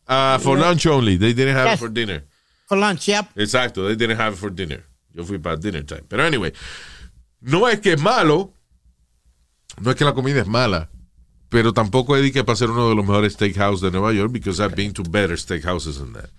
[0.08, 1.18] Uh, for lunch only.
[1.18, 1.76] They didn't have Yes.
[1.76, 2.24] it for dinner.
[2.68, 3.26] For lunch, yep.
[3.36, 4.84] Exacto, they didn't have it for dinner.
[5.14, 6.04] Yo fui para dinner time.
[6.08, 6.52] Pero anyway,
[7.42, 8.54] no es que es malo,
[9.82, 10.90] no es que la comida es mala,
[11.50, 14.32] pero tampoco es de que para ser uno de los mejores steakhouse de Nueva York,
[14.32, 16.30] because I've been to better steakhouses than that.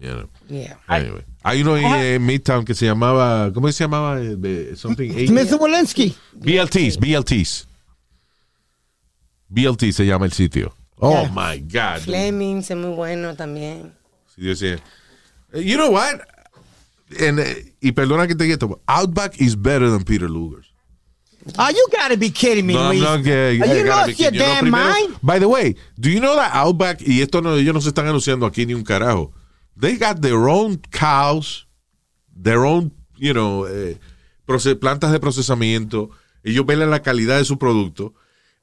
[0.00, 0.28] You know.
[0.48, 0.76] Yeah.
[0.86, 4.20] Anyway, hay uno en eh, Midtown que se llamaba, ¿cómo se llamaba?
[4.20, 5.10] Eh, Something
[5.58, 6.14] Walensky.
[6.34, 7.66] BLTs, BLTs.
[9.48, 10.74] BLT se llama el sitio.
[11.00, 11.30] Oh Yeah.
[11.34, 11.94] my God.
[11.96, 12.04] dude.
[12.04, 13.92] Flemings es muy bueno también.
[14.34, 14.74] Sí, yo sé.
[15.52, 16.20] Eh, You know what?
[17.20, 20.66] And, eh, y perdona que te gueto, Outback is better than Peter Luger's.
[21.58, 23.02] Oh, you gotta be kidding me, No, Luis.
[23.02, 24.40] Are I you gotta lost your kidding you.
[24.40, 25.16] No, damn primero- mind?
[25.22, 28.06] By the way, do you know that Outback, y esto no, ellos no se están
[28.06, 29.32] anunciando aquí ni un carajo,
[29.80, 31.66] they got their own cows,
[32.34, 33.98] their own, you know, eh,
[34.80, 36.10] plantas de procesamiento,
[36.42, 38.14] ellos ven la calidad de su producto.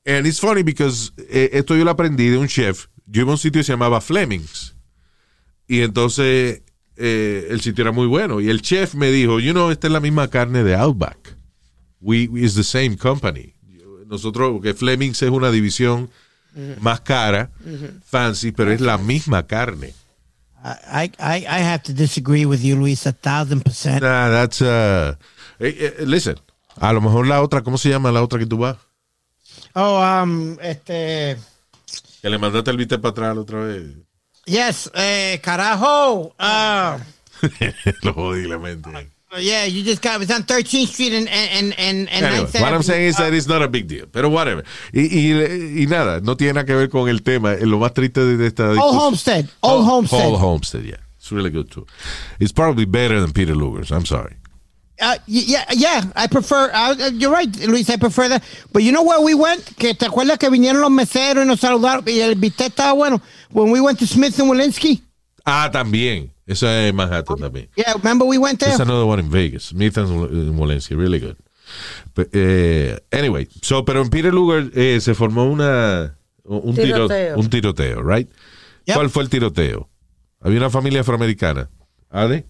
[0.06, 2.88] And it's funny because eh, esto yo lo aprendí de un chef.
[3.08, 4.76] Yo iba a un sitio que se llamaba Flemings.
[5.68, 6.62] Y entonces
[6.96, 8.40] eh, el sitio era muy bueno.
[8.40, 11.36] Y el chef me dijo, you know, esta es la misma carne de Outback.
[12.02, 13.54] We, we- it's the same company.
[14.08, 16.10] Nosotros, porque Flemings es una división
[16.80, 17.52] más cara,
[18.06, 19.94] fancy, pero es la misma carne.
[20.66, 24.02] I, I, I have to disagree with you, Luis, a thousand percent.
[24.02, 25.16] Nah, that's, uh,
[25.60, 26.38] eh, eh, listen,
[26.82, 28.78] a lo mejor la otra, ¿cómo se llama la otra que tú vas?
[29.76, 31.38] Oh, um, este,
[32.22, 33.84] Que le mandaste el bistec para atrás otra vez.
[34.46, 36.34] yes, eh, carajo.
[36.40, 36.98] Uh,
[38.02, 38.90] lo jodí la mente.
[39.38, 42.74] Yeah, you just got it's on 13th Street and and and and Anyway, 9th what
[42.74, 44.06] I'm saying is that it's not a big deal.
[44.08, 44.64] Pero whatever.
[44.94, 47.54] Y, y, y nada, no tiene nada que ver con el tema.
[47.54, 50.26] Eh, Lo más triste de esta Old Homestead, Old Homestead.
[50.26, 50.98] Old Homestead, yeah.
[51.18, 51.86] It's really good too.
[52.40, 53.92] It's probably better than Peter Luger's.
[53.92, 54.36] I'm sorry.
[55.02, 56.72] Uh, yeah, yeah, I prefer.
[56.72, 57.90] Uh, uh, you're right, Luis.
[57.90, 58.44] I prefer that.
[58.72, 59.76] But you know where we went?
[59.78, 63.22] Que te acuerdas que vinieron los meseros y nos saludaron y el bistec estaba bueno.
[63.52, 65.02] When we went to Smith and Walensky.
[65.46, 66.32] Ah, también.
[66.48, 67.70] Eso es Manhattan también.
[67.76, 68.70] Yeah, remember we went there.
[68.72, 69.64] There's another one in Vegas.
[69.66, 70.96] Smith and Walensky.
[70.96, 71.38] Really good.
[72.14, 77.38] But, eh, anyway, so, pero en Peter Luger eh, se formó una, un, tiro- Tiroteo.
[77.40, 78.30] un tiroteo, right?
[78.86, 78.96] Yep.
[78.96, 79.90] ¿Cuál fue el tiroteo?
[80.42, 81.70] Había una familia afroamericana.
[82.12, 82.46] ¿Ale?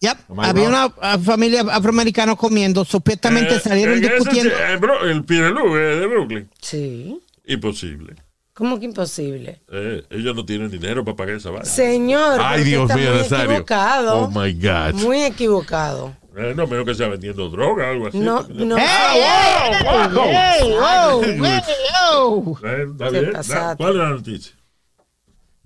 [0.00, 0.18] Yep.
[0.38, 0.92] Había wrong?
[0.98, 2.84] una familia afroamericana comiendo.
[2.84, 4.52] Supuestamente Eh, salieron ese discutiendo.
[4.80, 6.50] Bro- el Pirelú eh, de Brooklyn.
[6.60, 7.20] Sí.
[7.46, 8.16] Imposible.
[8.56, 9.60] ¿Cómo que imposible?
[9.70, 11.66] Eh, ellos no tienen dinero para pagar esa vaina.
[11.66, 13.50] Señor, Ay, Dios mío, Nazario.
[13.50, 14.16] equivocado.
[14.22, 14.94] Oh, my God.
[14.94, 16.16] Muy equivocado.
[16.34, 18.18] Eh, no, menos que sea vendiendo droga o algo así.
[18.18, 18.76] No, no.
[18.78, 22.58] ¡Hey, hey, hey, oh, oh!
[22.62, 22.86] Eh.
[22.96, 24.52] ¿Cuál es la noticia?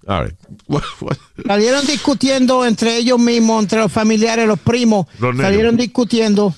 [0.09, 0.35] All right.
[0.68, 5.07] What- what- Salieron discutiendo entre ellos mismos, entre los familiares, los primos.
[5.20, 6.55] Los salieron discutiendo.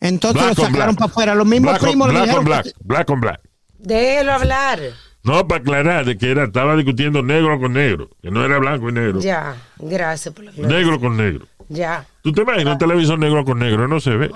[0.00, 0.98] Entonces Black lo on sacaron black.
[0.98, 1.34] para afuera.
[1.36, 2.44] Los mismos Black on primos le black, on dijeron.
[2.44, 3.40] black, que- black on black.
[3.78, 4.80] Déjelo hablar.
[5.24, 8.88] No, para aclarar de que era, estaba discutiendo negro con negro, que no era blanco
[8.88, 9.20] y negro.
[9.20, 10.78] Ya, gracias por la aclaración.
[10.82, 11.46] Negro con negro.
[11.68, 12.04] Ya.
[12.22, 13.86] ¿Tú te imaginas un televisor negro con negro?
[13.86, 14.30] No se ve.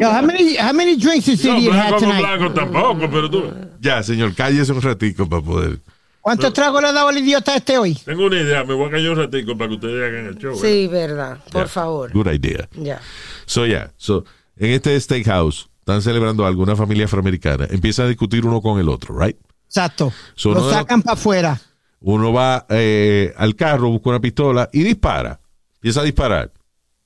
[0.00, 2.20] Yo, how many, how many drinks this No, idiot had blanco con tonight?
[2.38, 3.52] blanco tampoco, pero tú.
[3.80, 5.78] ya, señor, cállese un ratico para poder.
[6.20, 7.94] ¿Cuántos tragos le ha dado el idiota este hoy?
[7.94, 10.56] Tengo una idea, me voy a callar un ratico para que ustedes hagan el show.
[10.56, 11.38] Sí, verdad.
[11.52, 11.68] Por Ya.
[11.68, 12.10] favor.
[12.12, 12.68] Good idea.
[12.72, 13.00] Ya.
[13.44, 13.90] So, yeah.
[13.98, 14.24] So,
[14.58, 17.66] en este steakhouse están celebrando algo, una familia afroamericana.
[17.68, 19.36] Empieza a discutir uno con el otro, right?
[19.66, 20.14] Exacto.
[20.34, 21.60] So, lo sacan para afuera.
[22.00, 25.40] Uno va eh, al carro, busca una pistola y dispara.
[25.74, 26.52] Empieza a disparar.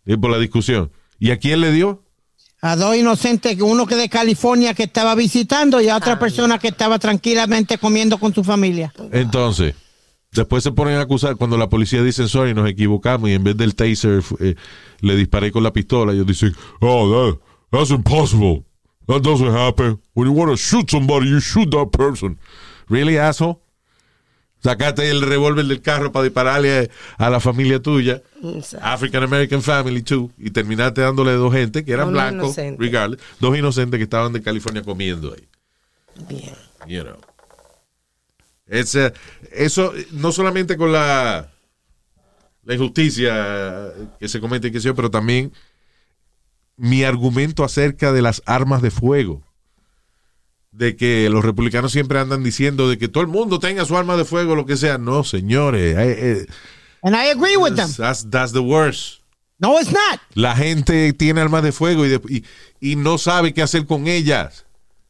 [0.07, 0.93] Y por la discusión.
[1.19, 2.05] ¿Y a quién le dio?
[2.61, 6.69] A dos inocentes, uno que de California que estaba visitando y a otra persona que
[6.69, 8.95] estaba tranquilamente comiendo con su familia.
[9.11, 9.75] Entonces,
[10.31, 13.57] después se ponen a acusar cuando la policía dice, sorry, nos equivocamos y en vez
[13.57, 14.55] del taser eh,
[15.01, 16.13] le disparé con la pistola.
[16.13, 17.41] Ellos dicen, oh, that,
[17.73, 18.68] that's impossible.
[19.09, 19.99] That doesn't happen.
[20.13, 22.39] When you want to shoot somebody, you shoot that person.
[22.89, 23.59] Really, asshole?
[24.63, 28.23] Sacaste el revólver del carro para dispararle a, la familia tuya,
[28.83, 32.83] African American family too, y terminaste dándole dos gente que eran A un blancos, inocente.
[32.83, 35.47] regardless, dos inocentes que estaban de California comiendo ahí.
[36.29, 36.55] Bien.
[36.89, 37.19] You know.
[38.67, 39.13] It's, eh,
[39.53, 41.51] eso no solamente con la,
[42.65, 45.53] la injusticia que se comete, que yo, pero también
[46.79, 49.43] mi argumento acerca de las armas de fuego.
[50.71, 54.17] De que los republicanos siempre andan diciendo de que todo el mundo tenga su arma
[54.17, 54.97] de fuego, lo que sea.
[54.97, 55.97] No, señores.
[55.97, 56.47] eh, eh,
[57.03, 57.91] And I agree with them.
[57.97, 59.21] that's, that's the worst.
[59.59, 60.21] No, it's not.
[60.35, 62.45] La gente tiene armas de fuego y, de- y,
[62.93, 64.67] y no sabe qué hacer con ellas.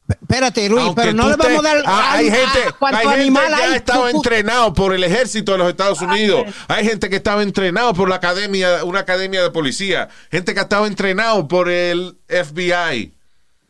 [0.09, 1.83] Espérate, Luis, Aunque pero no le vamos a dar.
[1.87, 3.73] Ah, hay a- gente, hay gente que hay.
[3.73, 6.45] ha estado entrenado por el ejército de los Estados Unidos.
[6.69, 10.09] Hay gente que estaba entrenado por la academia, una academia de policía.
[10.31, 13.13] Gente que ha estado entrenado por el FBI.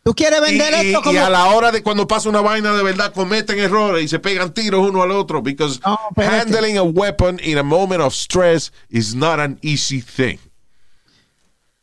[0.05, 1.25] Tú quieres Y, vender y- esto y como.
[1.25, 4.55] a la hora de cuando pasa una vaina de verdad cometen errores y se pegan
[4.55, 9.15] tiros uno al otro because No, handling a weapon in a moment of stress is
[9.15, 10.39] not an easy thing.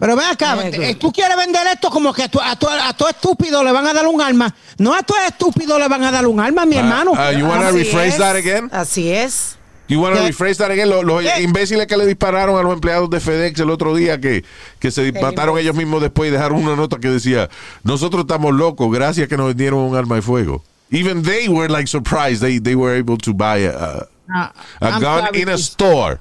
[0.06, 2.94] Pero ven acá, eh, tú quieres vender esto como que a tu, a, tu, a
[2.94, 4.54] todo estúpido le van a dar un arma.
[4.78, 7.13] No a todo estúpido le van a dar un arma, mi hermano.
[7.13, 8.18] uh, you wanna Así rephrase es.
[8.20, 8.70] that again?
[8.72, 9.58] Así es.
[9.88, 10.28] You want to Yeah.
[10.30, 10.89] rephrase that again?
[10.89, 11.39] Los, los Yeah.
[11.41, 14.44] imbéciles que le dispararon a los empleados de FedEx el otro día que,
[14.80, 17.50] que se mataron ellos mismos después y dejaron una nota que decía,
[17.84, 20.63] nosotros estamos locos, gracias que nos vendieron un arma de fuego.
[20.91, 24.89] Even they were like surprised they, they were able to buy a, Ah, a, a
[24.91, 26.20] I'm gun sorry, in a store.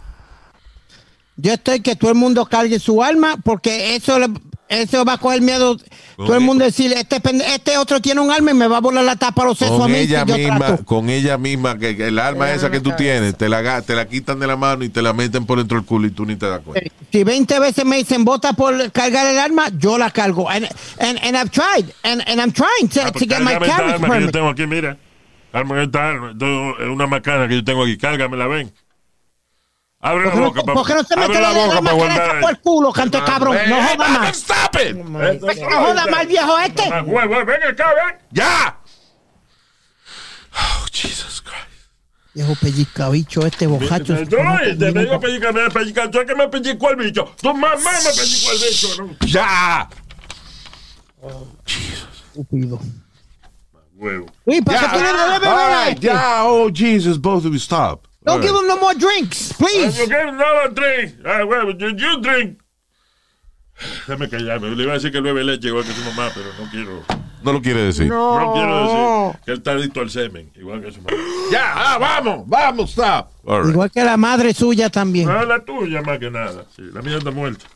[1.37, 4.29] Yo estoy que todo el mundo cargue su arma porque eso le-
[4.69, 5.77] eso va a coger miedo.
[6.17, 8.81] todo el mundo decir, este, pende- este otro tiene un arma y me va a
[8.81, 10.85] volar la tapa a los sesos a Con mí ella si yo misma, trato.
[10.85, 12.97] con ella misma, que, que el arma Ella esa que tú cabeza.
[12.97, 15.77] tienes, te la, te la quitan de la mano y te la meten por dentro
[15.77, 16.89] del culo y tú ni te das cuenta.
[17.11, 20.49] Si 20 veces me dicen vota por cargar el arma, yo la cargo.
[20.49, 20.67] And,
[21.01, 21.93] and, and I've tried.
[22.05, 24.49] And, and I'm trying to, Ah, to pues get my carriage arma que yo tengo
[24.49, 24.97] aquí, mira.
[25.53, 26.13] Arma esta
[26.91, 27.97] una macana que yo tengo aquí.
[27.99, 28.73] Cárgamela, ven.
[30.07, 30.61] Abre la ¿Por qué boca.
[30.61, 32.41] no, pa- ¿por qué no se mete la boca para guardar.
[32.41, 33.57] por el culo, cante Ah, cabrón?
[33.67, 34.37] No joda más.
[34.37, 34.97] ¡Stop it!
[34.97, 36.83] No joda más, viejo este.
[37.05, 38.19] Güey, Ven acá, ven.
[38.31, 38.77] ¡Ya!
[40.53, 41.89] Oh, Jesus Christ.
[42.35, 44.15] Viejo pellizcabicho este bojacho.
[44.29, 46.11] Te vengo a pellicar, me pellicar.
[46.11, 47.35] Tú es que me pellicó el bicho.
[47.41, 49.17] Tu mamá me pellicó el bicho.
[49.27, 49.89] ¡Ya!
[52.27, 52.79] Estúpido.
[53.95, 54.27] Huevo.
[54.45, 54.81] Uy, ¿para
[55.85, 56.07] de este?
[56.09, 58.05] ya, oh Jesus, both of you stop.
[58.25, 59.97] Don't give him no more drinks, You please.
[60.09, 61.15] get another drink.
[61.27, 62.59] Ah, huevo, you, you drink.
[64.07, 64.71] Déjame callarme.
[64.75, 67.03] Le iba a decir que bebe leche igual que su mamá, pero no quiero.
[67.43, 68.09] No lo quiere decir.
[68.09, 68.83] No quiero
[69.33, 71.17] decir que él está adicto al semen, igual que su mamá.
[71.53, 73.29] Ya, ah, vamos, vamos, stop.
[73.45, 73.73] All right.
[73.75, 75.29] Igual que la madre suya también.
[75.29, 76.65] No, la tuya más que nada.
[76.75, 77.67] Sí, la mía está muerta.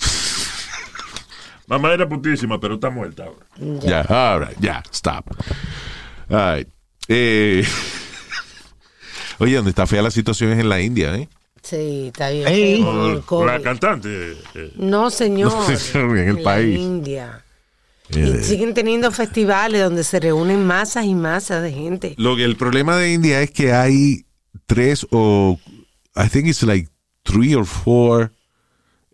[1.68, 3.46] Mamá era putísima, pero está muerta ahora.
[3.80, 5.26] Ya, all right, ya, stop.
[6.30, 6.68] All right.
[7.06, 7.64] Eh,
[9.38, 11.28] oye, donde está fea la situación es en la India, ¿eh?
[11.62, 12.46] Sí, está bien.
[12.48, 12.76] Ey.
[12.82, 12.86] feo
[13.26, 13.64] con el La COVID.
[13.64, 14.32] cantante.
[14.54, 15.52] eh, No, señor.
[15.52, 16.78] No, señor, en el la país.
[16.78, 17.44] India.
[18.10, 22.14] Eh, Y siguen teniendo festivales donde se reúnen masas y masas de gente.
[22.16, 24.24] Lo que el problema de India es que hay
[24.66, 25.58] tres o
[26.16, 26.88] I think it's like
[27.22, 28.32] three or four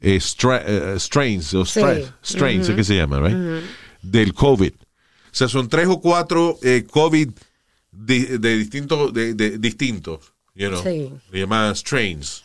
[0.00, 2.04] eh, stra- eh, strains o stra- Sí.
[2.22, 3.36] strains es que se llama, right?
[4.02, 4.72] Del COVID.
[4.72, 7.30] O sea, son tres o cuatro eh, COVID
[7.94, 10.82] di- de, distintos de, de- distintos, you know.
[10.82, 11.12] Sí.
[11.32, 12.42] Llaman strains.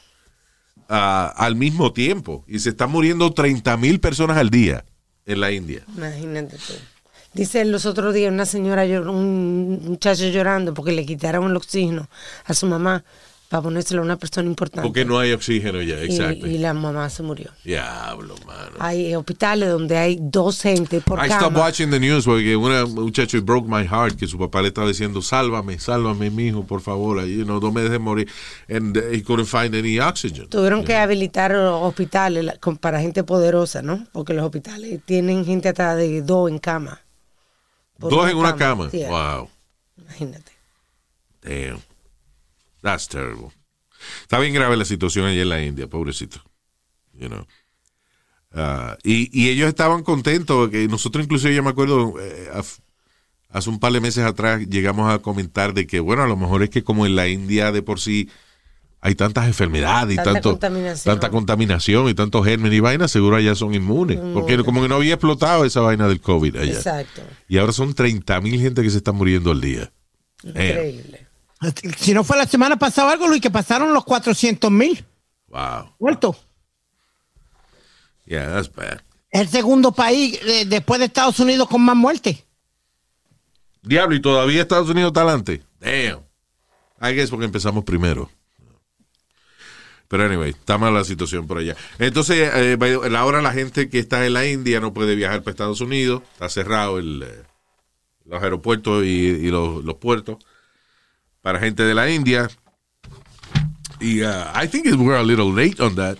[0.89, 4.85] ah, al mismo tiempo y se están muriendo 30 mil personas al día
[5.25, 5.83] en la India.
[5.95, 6.73] Imagínate tú.
[7.33, 12.09] Dice los otros días una señora, un muchacho llorando porque le quitaron el oxígeno
[12.45, 13.03] a su mamá
[13.49, 14.87] para ponérselo a una persona importante.
[14.87, 16.45] Porque no hay oxígeno ya, y, exacto.
[16.45, 17.49] y la mamá se murió.
[17.65, 18.77] Diablo, mano.
[18.77, 21.59] Hay hospitales donde hay dos gente por I stopped cama.
[21.59, 24.87] watching the news porque una muchacho it broke my heart que su papá le estaba
[24.87, 28.29] diciendo, sálvame, sálvame, mijo, por favor, you know, no me dejes morir.
[28.69, 30.47] And he couldn't find any oxygen.
[30.47, 34.05] Tuvieron que habilitar hospitales para gente poderosa, ¿no?
[34.11, 37.01] Porque los hospitales tienen gente hasta de dos en cama.
[37.97, 38.89] Dos en una cama.
[38.91, 39.49] Sí, Wow.
[39.97, 40.51] Imagínate.
[41.41, 41.88] Damn.
[42.81, 43.49] That's terrible.
[44.21, 46.41] Está bien grave la situación allá en la India, pobrecito.
[47.13, 47.45] You know.
[48.51, 52.49] Ah, y, y ellos estaban contentos, que nosotros inclusive yo me acuerdo, eh,
[53.49, 56.63] hace un par de meses atrás llegamos a comentar de que, bueno, a lo mejor
[56.63, 58.29] es que como en la India de por sí
[59.01, 61.13] hay tantas enfermedades y Tanta tanto, contaminación.
[61.13, 64.19] tanta contaminación y tantos gérmenes y vainas, seguro allá son inmunes.
[64.33, 66.73] Porque como que no había explotado esa vaina del COVID allá.
[66.73, 67.21] Exacto.
[67.47, 69.91] Y ahora son 30 mil gente que se están muriendo al día.
[70.43, 71.18] Increíble.
[71.97, 75.05] Si no fue la semana pasada algo, Luis, que pasaron los 400 mil
[75.47, 75.93] Wow.
[75.99, 76.37] muertos.
[78.25, 79.01] Yeah, that's bad.
[79.31, 82.43] Es el segundo país eh, después de Estados Unidos con más muertes.
[83.81, 85.63] Diablo, y todavía Estados Unidos está adelante.
[85.79, 86.19] Damn.
[87.01, 88.29] I guess porque empezamos primero.
[90.07, 91.75] Pero anyway, está mala la situación por allá.
[91.99, 92.77] Entonces, eh,
[93.15, 96.23] ahora la gente que está en la India no puede viajar para Estados Unidos.
[96.33, 97.43] Está cerrado el, eh,
[98.25, 100.37] los aeropuertos y, y los, los puertos
[101.41, 102.49] para gente de la India.
[103.99, 106.17] Y uh, I think we're a little late on that.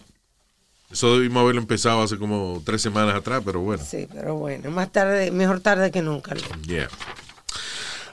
[0.91, 3.83] Eso debimos haberlo empezado hace como tres semanas atrás, pero bueno.
[3.85, 6.35] Sí, pero bueno, más tarde, mejor tarde que nunca.
[6.63, 6.89] Yeah.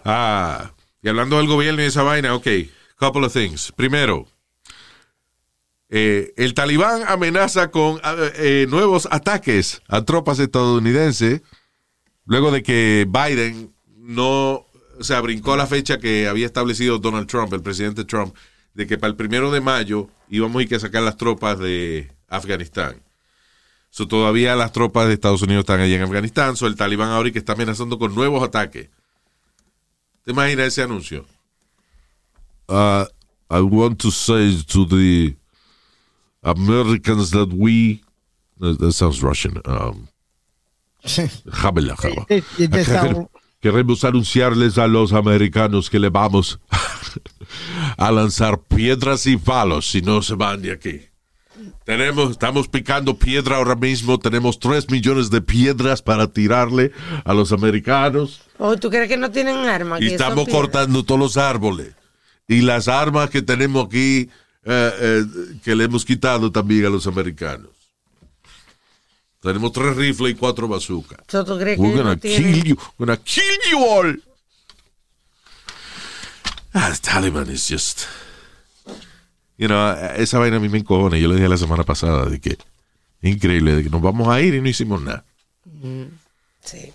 [0.04, 2.46] Ah, y hablando del gobierno y esa vaina, ok,
[2.98, 3.72] couple of things.
[3.72, 4.26] Primero,
[5.88, 11.42] eh, el talibán amenaza con ah, eh, nuevos ataques a tropas estadounidenses
[12.26, 14.65] luego de que Biden no,
[14.98, 18.34] o sea, brincó la fecha que había establecido Donald Trump, el presidente Trump,
[18.74, 22.12] de que para el primero de mayo íbamos a ir que sacar las tropas de
[22.28, 23.02] Afganistán.
[23.90, 26.56] So, todavía las tropas de Estados Unidos están allí en Afganistán.
[26.56, 28.90] So, el talibán ahora y que está amenazando con nuevos ataques.
[30.24, 31.24] ¿Te imaginas ese anuncio?
[32.68, 33.06] Uh,
[33.48, 35.36] I want to say to the
[36.42, 38.02] Americans that we.
[38.58, 39.62] That that sounds Russian.
[39.64, 40.08] Um,
[43.60, 46.60] Queremos anunciarles a los americanos que le vamos
[47.96, 51.00] a lanzar piedras y palos si no se van de aquí.
[51.84, 54.18] Tenemos, estamos picando piedra ahora mismo.
[54.18, 56.92] Tenemos tres millones de piedras para tirarle
[57.24, 58.42] a los americanos.
[58.58, 60.02] Oh, ¿tú crees que no tienen armas?
[60.02, 61.94] Y estamos cortando todos los árboles.
[62.48, 64.28] Y las armas que tenemos aquí,
[64.64, 65.24] eh, eh,
[65.64, 67.70] que le hemos quitado también a los americanos.
[69.46, 71.18] Tenemos tres rifles y cuatro bazookas.
[71.28, 72.76] So, ¿Tú crees que We're ellos gonna kill you.
[72.98, 74.16] We're gonna kill you all.
[76.74, 78.02] Ah, the Taliban is just.
[79.56, 81.16] You know, esa vaina a mí me encojona.
[81.16, 82.58] Yo le dije la semana pasada de que
[83.22, 85.24] increíble, de que nos vamos a ir y no hicimos nada.
[86.62, 86.92] Sí.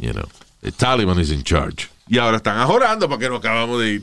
[0.00, 0.26] You know,
[0.62, 1.88] the Taliban is in charge.
[2.08, 4.02] Y ahora están ajorando para que nos acabamos de ir.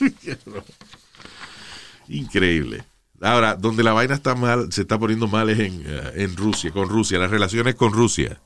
[0.22, 0.64] You know.
[2.08, 2.84] Increíble.
[3.22, 6.72] Ahora, donde la vaina está mal, se está poniendo mal es en, eh, en Rusia,
[6.72, 8.38] con Rusia, las relaciones con Rusia.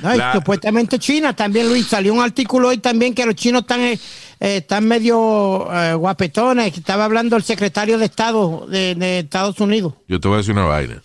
[0.00, 1.86] No, y La- supuestamente China también, Luis.
[1.86, 3.92] Salió un artículo hoy también que los chinos están, eh,
[4.40, 6.72] eh, están medio eh, guapetones.
[6.72, 9.92] que Estaba hablando el secretario de Estado de, de Estados Unidos.
[10.08, 11.02] Yo te voy a decir una vaina.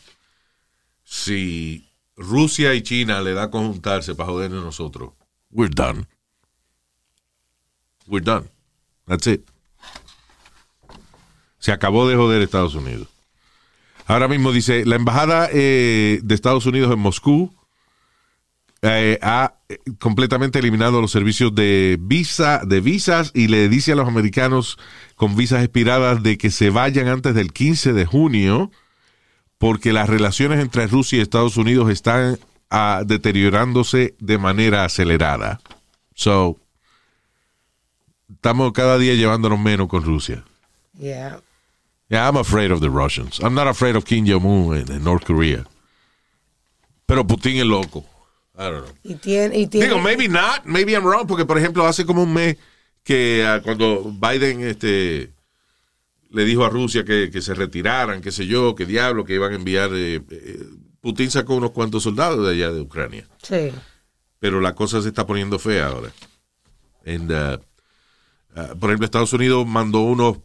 [1.04, 1.86] Si
[2.16, 5.12] Rusia y China le da con juntarse para jodernos a nosotros,
[5.52, 6.06] we're done.
[8.08, 8.46] We're done.
[9.06, 9.42] That's it.
[11.60, 13.08] Se acabó de joder Estados Unidos.
[14.06, 17.54] Ahora mismo dice, la embajada eh, de Estados Unidos en Moscú
[18.82, 23.96] eh, ha eh, completamente eliminado los servicios de visa, de visas y le dice a
[23.96, 24.78] los americanos
[25.16, 28.72] con visas expiradas de que se vayan antes del 15 de junio
[29.58, 32.38] porque las relaciones entre Rusia y Estados Unidos están
[32.70, 35.60] ah, deteriorándose de manera acelerada.
[36.14, 36.58] So,
[38.32, 40.44] estamos cada día llevándonos menos con Rusia.
[42.10, 43.40] Yeah, I'm afraid of the Russians.
[43.40, 45.66] I'm not afraid of Kim Jong-un en, North Korea.
[47.06, 48.06] Pero Putin es loco.
[48.58, 48.94] I don't know.
[49.04, 52.24] Y tiene, y tiene, Digo, maybe not, maybe I'm wrong, porque por ejemplo hace como
[52.24, 52.58] un mes
[53.04, 55.32] que ah, cuando Biden este
[56.30, 59.54] le dijo a Rusia que, que se retiraran, qué sé yo, qué diablo, que iban
[59.54, 60.64] a enviar, eh, eh,
[61.02, 63.72] Putin sacó unos cuantos soldados de allá de Ucrania, Sí.
[64.40, 66.12] pero la cosa se está poniendo fea ahora.
[67.06, 67.58] And, uh,
[68.60, 70.40] uh, por ejemplo, Estados Unidos mandó unos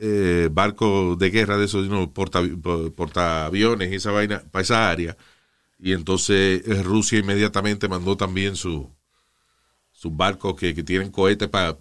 [0.00, 2.42] eh, barcos de guerra de esos, porta,
[2.96, 5.16] portaaviones y esa vaina para esa área.
[5.78, 8.90] Y entonces eh, Rusia inmediatamente mandó también su,
[9.92, 11.78] sus barcos que, que tienen cohetes para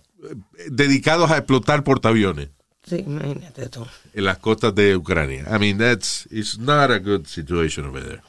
[0.70, 2.50] dedicados a explotar portaaviones
[2.84, 3.86] Sí, imagínate tú.
[4.14, 5.46] en las costas de Ucrania.
[5.54, 8.22] I mean, that's it's not a good situation over there.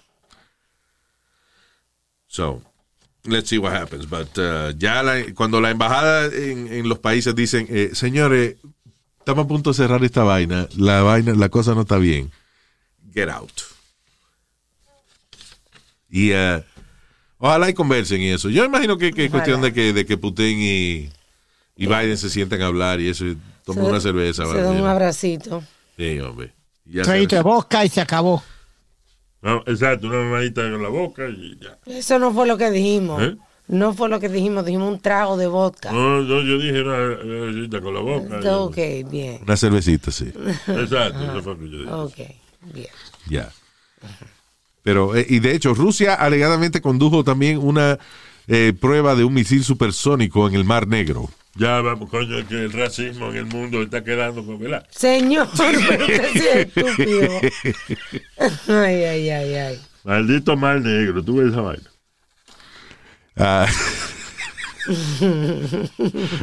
[2.26, 2.60] So,
[3.24, 4.06] let's see what happens.
[4.06, 8.56] But uh, ya la- cuando la embajada en, en los países dicen, eh, señores,
[9.28, 12.30] estamos a punto de cerrar esta vaina, la vaina, la cosa no está bien.
[13.12, 13.52] Get out.
[16.08, 16.62] Y uh,
[17.36, 18.48] ojalá y conversen y eso.
[18.48, 21.10] Yo imagino que, que es cuestión de que, de que Putin y,
[21.76, 24.46] y Biden se sienten a hablar y eso, y tomen Se- una cerveza.
[24.46, 25.62] Se va, da un abracito.
[25.98, 26.54] Sí, hombre.
[26.86, 28.42] Ya Traído de boca y se acabó.
[29.42, 31.78] No, exacto, una mamadita en la boca y ya.
[31.84, 33.22] Eso no fue lo que dijimos.
[33.22, 33.36] ¿Eh?
[33.68, 34.64] No fue lo que dijimos.
[34.64, 35.92] Dijimos un trago de vodka.
[35.92, 38.58] No, no, yo dije una cervecita con la boca.
[38.58, 38.76] Ok,
[39.10, 39.40] bien.
[39.42, 40.32] Una cervecita, sí.
[40.66, 41.92] Exacto, eso fue lo que yo dije.
[41.92, 42.18] Ok,
[42.74, 42.88] bien.
[43.28, 43.50] Ya.
[44.82, 47.98] Pero, eh, y de hecho, Rusia alegadamente condujo también una
[48.46, 51.28] eh, prueba de un misil supersónico en el Mar Negro.
[51.56, 54.86] Ya vamos, coño, que el racismo en el mundo está quedando con ¿verdad?
[54.90, 57.40] Señor, pero usted sí es estúpido.
[58.68, 59.80] Ay, ay, ay, ay.
[60.04, 61.90] Maldito mal negro, tú ves esa vaina.
[63.38, 63.66] Ah,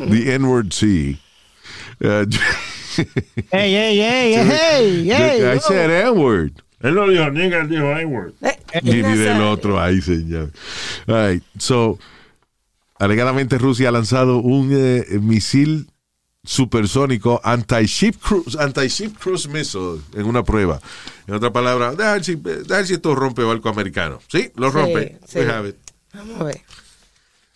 [0.06, 1.20] the N-word Sea.
[2.04, 2.26] Uh,
[3.52, 5.54] ¡Ey, ey, ey, ey, ey!
[5.54, 6.62] I said N-word.
[6.82, 8.34] Él no dijo nigga, dijo N-word.
[8.42, 10.52] Eh, Y ni del otro, ahí señor.
[11.08, 11.98] All right, so,
[13.00, 15.88] alegadamente Rusia ha lanzado un eh, misil
[16.44, 20.80] supersónico anti-ship cruise, anti-ship cruise missile en una prueba.
[21.28, 22.36] En otra palabra, déjame
[22.68, 24.20] ver si, esto rompe barco americano.
[24.28, 24.52] ¿Sí?
[24.56, 25.18] Lo Sí, rompe.
[25.28, 25.40] sí.
[25.40, 25.76] We have it.
[26.14, 26.62] Vamos a ver.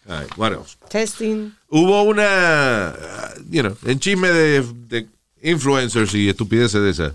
[0.10, 0.76] All right, what else?
[0.89, 1.53] Testing.
[1.72, 5.07] Hubo una, uh, you know, en chisme de, de
[5.43, 7.14] influencers y estupideces de esas.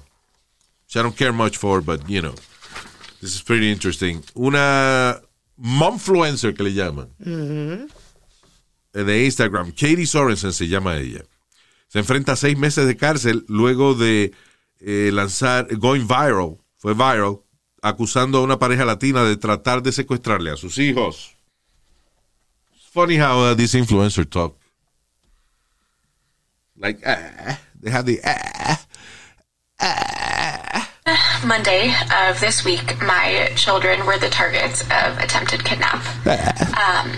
[0.86, 2.34] which I don't care much for, but, you know,
[3.20, 4.22] this is pretty interesting.
[4.36, 5.20] Una
[5.56, 7.08] momfluencer que le llaman.
[8.94, 11.22] eh, De Instagram, Katie Sorensen se llama ella.
[11.88, 14.32] Se enfrenta a seis meses de cárcel luego de
[14.80, 17.40] eh, lanzar, going viral, fue viral,
[17.82, 21.34] acusando a una pareja latina de tratar de secuestrarle a sus hijos.
[22.94, 24.56] Funny how uh, these influencers talk.
[26.78, 28.86] Like, ah, they have the ah.
[31.44, 31.92] Monday
[32.28, 36.04] of this week, my children were the targets of attempted kidnap,
[36.78, 37.10] um,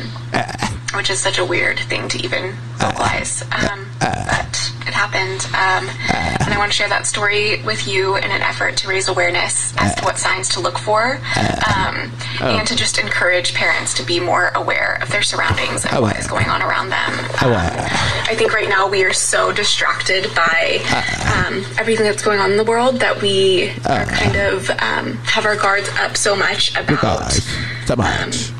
[0.94, 3.42] which is such a weird thing to even vocalize.
[3.42, 5.88] Um, but it happened, um,
[6.40, 9.74] and I want to share that story with you in an effort to raise awareness
[9.78, 11.20] as to what signs to look for,
[11.76, 12.10] um,
[12.58, 16.26] and to just encourage parents to be more aware of their surroundings and what is
[16.26, 17.10] going on around them.
[17.42, 17.52] Um,
[18.28, 20.80] I think right now we are so distracted by
[21.46, 25.46] um, everything that's going on in the world that we are kind of um, have
[25.46, 27.00] our guards up so much about
[27.90, 27.96] um,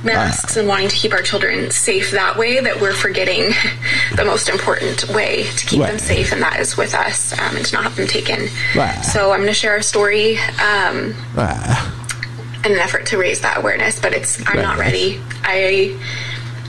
[0.05, 3.53] masks and wanting to keep our children safe that way that we're forgetting
[4.17, 7.65] the most important way to keep them safe, and that is with us um, and
[7.67, 8.49] to not have them taken.
[9.03, 11.15] So I'm going to share a story um,
[12.65, 15.21] in an effort to raise that awareness, but it's I'm not ready.
[15.43, 15.97] I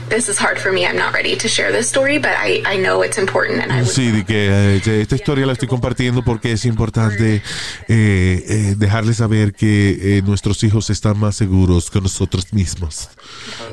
[0.08, 0.86] this is hard for me.
[0.86, 3.84] I'm not ready to share this story, but I, I know it's important and I
[3.84, 7.42] Sí, de que eh, esta historia la estoy compartiendo porque es importante eh,
[7.88, 13.08] eh, dejarles saber que eh, nuestros hijos están más seguros que nosotros mismos.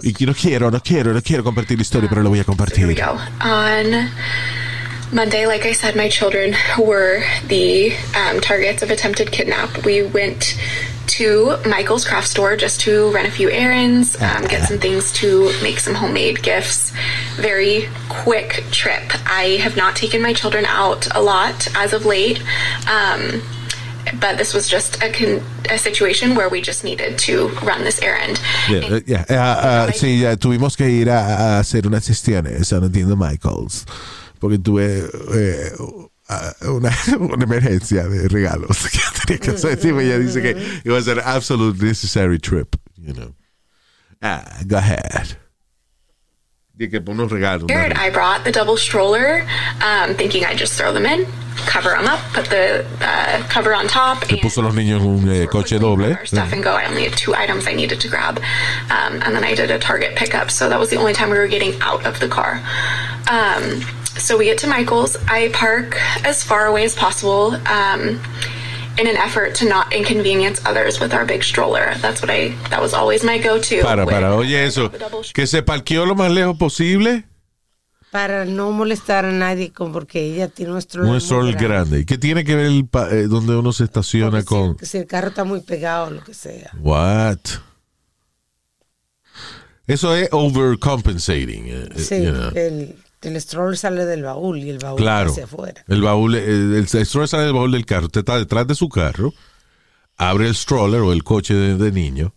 [0.02, 2.44] Y que no quiero, no quiero, no quiero compartir la historia, pero lo voy a
[2.44, 2.86] compartir.
[2.96, 3.18] go.
[3.42, 4.10] On
[5.12, 9.86] Monday, like I said, my children were the um, targets of attempted kidnap.
[9.86, 10.56] We went
[11.08, 15.52] to Michael's craft store just to run a few errands, um, get some things to
[15.62, 16.92] make some homemade gifts.
[17.36, 19.04] Very quick trip.
[19.26, 22.42] I have not taken my children out a lot as of late.
[22.88, 23.42] Um,
[24.20, 28.00] but this was just a, con- a situation where we just needed to run this
[28.02, 28.40] errand.
[28.70, 33.16] Yeah, yeah, ah, ah, sí, ya tuvimos que ir a, a hacer unas gestiones a
[33.16, 33.86] Michaels
[34.40, 35.72] porque tuve eh,
[36.68, 39.80] una, una emergencia de regalos que tenía que hacer.
[39.80, 40.52] Sí, ella dice que
[40.84, 43.34] it was an absolute necessary trip, you know.
[44.22, 45.38] Ah, go ahead.
[46.78, 47.72] Que unos regalos.
[47.72, 49.48] I brought the double stroller,
[49.82, 51.26] um, thinking I'd just throw them in,
[51.68, 55.30] cover them up, put the uh, cover on top, and puso los niños en un
[55.30, 56.18] eh, coche doble.
[56.26, 56.74] stuff and go.
[56.74, 58.40] I only had two items I needed to grab,
[58.90, 61.38] um, and then I did a Target pickup, so that was the only time we
[61.38, 62.62] were getting out of the car.
[63.32, 63.82] Um,
[64.26, 65.16] so we get to Michael's.
[65.28, 65.96] I park
[66.26, 67.56] as far away as possible.
[67.68, 68.20] Um,
[68.98, 71.96] in an effort to not inconvenience others with our big stroller.
[72.02, 72.56] That's what I.
[72.70, 73.82] That was always my go-to.
[73.84, 74.90] Para, para, oye eso.
[75.34, 77.26] Que se parqueó lo más lejos posible.
[78.12, 81.08] Para no molestar a nadie con porque ella tiene un stroller.
[81.08, 82.00] Un muy sol grande.
[82.00, 84.78] ¿Y qué tiene que ver el pa- eh, donde uno se estaciona Porque con...
[84.80, 86.72] Si, si el carro está muy pegado o lo que sea.
[86.80, 87.40] What?
[89.88, 91.66] Eso es overcompensating.
[91.68, 92.52] eh, eh, Sí, you know.
[92.56, 92.96] el,
[93.30, 95.32] el stroller sale del baúl y el baúl Claro.
[95.32, 95.84] hacia afuera.
[95.88, 98.06] El baúl, el, el stroller sale del baúl del carro.
[98.06, 99.34] Usted está detrás de su carro,
[100.18, 102.34] abre el stroller o el coche de, de niño,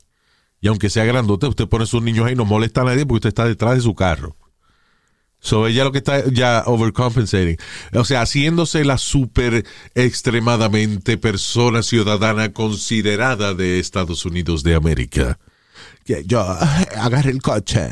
[0.60, 3.28] y aunque sea grandote, usted pone sus niños ahí, no molesta a nadie porque usted
[3.28, 4.36] está detrás de su carro.
[5.40, 7.58] So ella lo que está ya overcompensating.
[7.94, 9.64] O sea, haciéndose la super
[9.94, 15.38] extremadamente persona ciudadana considerada de Estados Unidos de América.
[16.08, 17.86] Que yo eh, agarré el coche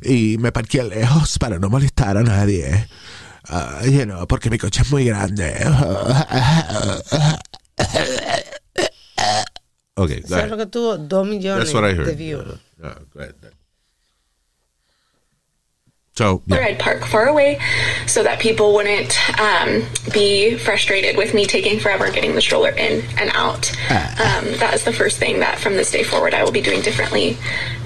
[0.00, 2.88] y me parqué lejos para no molestar a nadie.
[3.50, 5.54] Ah, you know, porque mi coche es muy grande.
[9.96, 12.16] ok, go Eso es lo que tuvo dos millones That's what I de heard.
[12.16, 12.44] views.
[12.78, 13.34] Uh, go ahead.
[16.16, 16.64] So, yeah.
[16.64, 17.58] I'd park far away
[18.06, 19.82] so that people wouldn't um,
[20.14, 23.70] be frustrated with me taking forever getting the stroller in and out.
[23.90, 26.80] Um, that is the first thing that from this day forward I will be doing
[26.80, 27.36] differently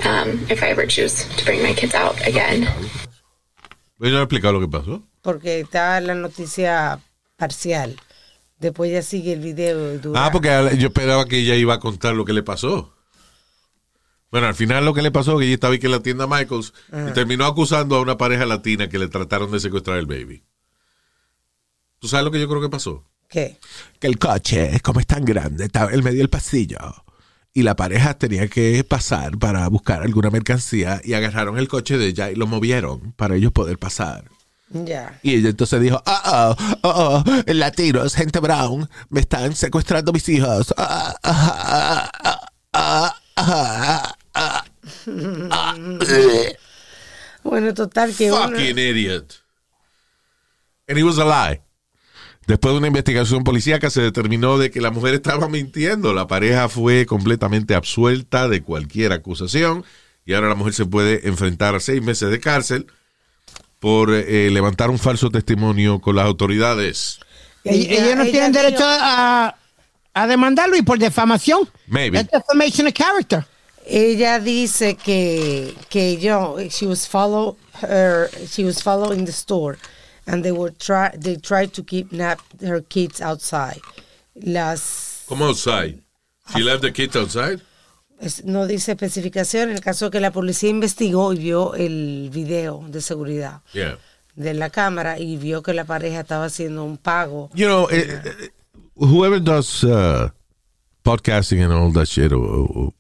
[0.05, 2.69] um, if I ever choose to bring my kids out again.
[3.99, 5.03] Voy a explicar lo que pasó.
[5.23, 7.01] Porque está la noticia
[7.37, 7.97] parcial.
[8.61, 9.99] Después ya sigue el video.
[9.99, 12.95] dura- Ah, porque yo esperaba que ella iba a contar lo que le pasó.
[14.31, 16.27] Bueno, al final lo que le pasó es que ella estaba aquí en la tienda
[16.27, 16.73] Michaels
[17.09, 20.45] y terminó acusando a una pareja latina que le trataron de secuestrar el baby.
[21.99, 23.05] ¿Tú sabes lo que yo creo que pasó?
[23.29, 23.59] ¿Qué?
[23.99, 26.79] Que el coche, como es tan grande, estaba en medio del pasillo
[27.53, 32.07] y la pareja tenía que pasar para buscar alguna mercancía y agarraron el coche de
[32.07, 34.25] ella y lo movieron para ellos poder pasar.
[34.71, 35.19] Ya.
[35.23, 40.29] Y ella entonces dijo, oh, oh, oh, oh, latinos, gente brown, me están secuestrando mis
[40.29, 40.73] hijos.
[40.77, 42.11] Ah, ah,
[43.37, 44.65] ah, ah,
[45.51, 45.77] ah, ah,
[46.09, 46.57] eh.
[47.43, 49.35] Bueno, total que uno- Fucking idiot.
[50.89, 51.61] And it was a lie.
[52.47, 56.13] Después de una investigación policíaca se determinó de que la mujer estaba mintiendo.
[56.13, 59.85] La pareja fue completamente absuelta de cualquier acusación
[60.27, 62.87] y ahora la mujer se puede enfrentar a seis meses de cárcel
[63.79, 67.21] por eh, levantar un falso testimonio con las autoridades.
[67.65, 69.57] Ell- ellos no tienen derecho a,
[70.13, 71.69] a demandarlo y por defamación.
[71.87, 72.25] Maybe.
[72.25, 73.47] Defamation of character.
[73.93, 79.79] Ella dice que que yo she was follow her she was following the store
[80.27, 83.81] and they were try they tried to kidnap her kids outside.
[84.35, 85.99] Las ¿Cómo outside?
[86.55, 87.61] She left the kids outside?
[88.45, 93.01] no dice especificación en el caso que la policía investigó y vio el video de
[93.01, 93.97] seguridad Yeah.
[94.37, 97.49] de la cámara y vio que la pareja estaba haciendo un pago.
[97.55, 98.51] You know, eh, eh,
[98.95, 100.29] whoever does uh,
[101.03, 102.93] podcasting and all that shit, or- or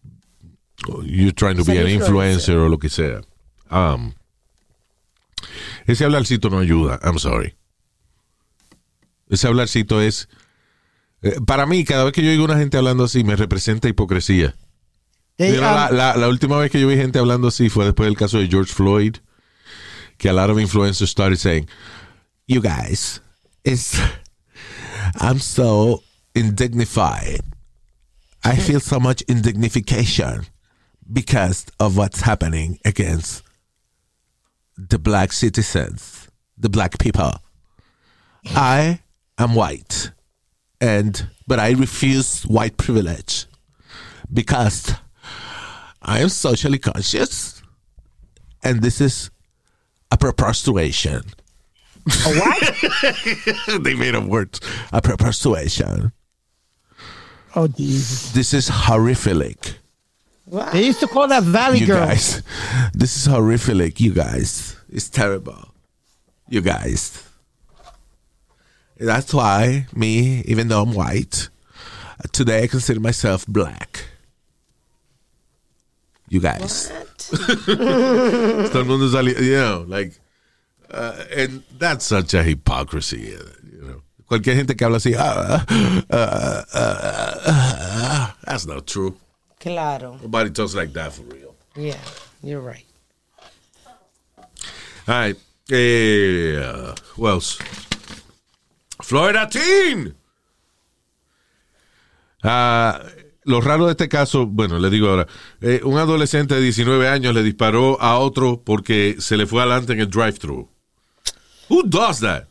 [1.04, 2.56] you're trying to be an influencer.
[2.56, 3.20] o lo que sea,
[3.70, 4.12] um,
[5.86, 6.98] ese hablarcito no ayuda.
[7.02, 7.54] I'm sorry.
[9.28, 10.28] Ese hablarcito es.
[11.22, 14.54] eh, para mí, cada vez que yo oigo una gente hablando así, me representa hipocresía.
[15.36, 18.06] They, la, um, la- la última vez que yo vi gente hablando así fue después
[18.06, 19.16] del caso de George Floyd,
[20.18, 21.66] que a lot of influencers started saying,
[22.46, 23.22] "You guys,
[23.64, 23.98] it's
[25.20, 26.02] I'm so
[26.34, 27.40] indignified.
[28.44, 30.46] I feel so much indignification
[31.12, 33.42] because of what's happening against
[34.76, 37.32] the black citizens, the black people.
[38.46, 39.00] I
[39.38, 40.12] am white,
[40.80, 43.46] and but I refuse white privilege
[44.32, 44.94] because
[46.00, 47.62] I am socially conscious,
[48.62, 49.30] and this is
[50.10, 51.22] a perpetuation.
[52.06, 53.82] A what?
[53.82, 54.60] they made up words.
[54.92, 56.12] A perpetuation.
[57.54, 58.32] oh, Jesus.
[58.32, 59.79] This is horrific.
[60.72, 62.06] They used to call that Valley you Girl.
[62.06, 62.42] guys.
[62.92, 64.76] This is horrific, you guys.
[64.88, 65.68] It's terrible.
[66.48, 67.22] You guys.
[68.98, 71.48] That's why me, even though I'm white,
[72.32, 74.04] today I consider myself black.
[76.28, 76.90] You guys.
[77.30, 80.18] Todo el mundo sali- you know, like,
[80.90, 83.36] uh, and that's such a hypocrisy,
[83.72, 84.02] you know.
[84.28, 85.64] Cualquier gente que habla así, ah,
[86.10, 89.16] ah, ah, ah, that's not true.
[89.60, 90.18] Claro.
[90.22, 91.54] Nobody talks like that for real.
[91.76, 92.00] Yeah,
[92.42, 92.86] you're right.
[95.06, 95.36] All right.
[95.70, 97.58] Eh, who else?
[99.02, 100.14] Florida Teen.
[102.42, 103.00] Ah,
[103.44, 105.26] lo raro de este caso, bueno, le digo ahora,
[105.60, 109.92] eh, un adolescente de 19 años le disparó a otro porque se le fue adelante
[109.92, 110.68] en el drive-thru.
[111.68, 112.44] Who does that?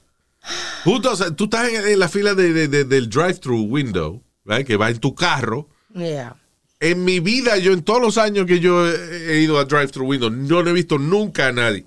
[0.85, 1.33] Who does that?
[1.35, 4.89] Tú estás en, en la fila de- de- de- del drive-thru window, right, que va
[4.89, 5.67] en tu carro.
[5.93, 6.35] Yeah.
[6.79, 10.29] En mi vida, yo en todos los años que yo he, ido a drive-thru window,
[10.29, 11.85] no he visto nunca a nadie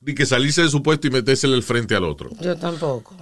[0.00, 2.30] ni que salirse de su puesto y meterse el frente al otro.
[2.40, 3.16] Yo tampoco.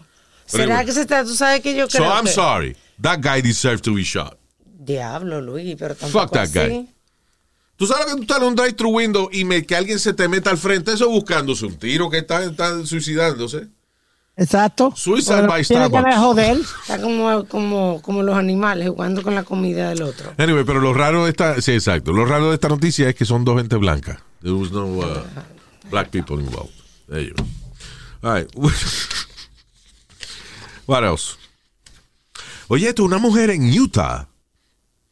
[0.50, 1.24] Pero ¿Será que se está?
[1.24, 2.32] Tú sabes que yo So creo I'm que...
[2.32, 2.76] sorry.
[3.00, 4.38] That guy deserves to be shot.
[4.64, 6.58] Diablo, Luis, pero tampoco Fuck that así.
[6.58, 6.88] guy.
[7.76, 10.28] Tú sabes que tú estás en un drive-thru window y me, que alguien se te
[10.28, 13.68] meta al frente, eso buscándose un tiro que está, está suicidándose.
[14.40, 14.90] Exacto.
[14.96, 16.16] Suicide by tiene que Starbucks.
[16.16, 16.56] joder.
[16.56, 20.32] Está como, como, como los animales jugando con la comida del otro.
[20.38, 22.12] Anyway, pero lo raro de esta, sí, exacto.
[22.14, 24.22] Lo raro de esta noticia es que son dos gente blanca.
[24.40, 25.22] There was no uh,
[25.90, 26.72] black people involved.
[27.06, 27.44] There you go.
[28.22, 28.48] All right.
[30.86, 31.36] What else?
[32.68, 34.28] Oye, esto, una mujer en Utah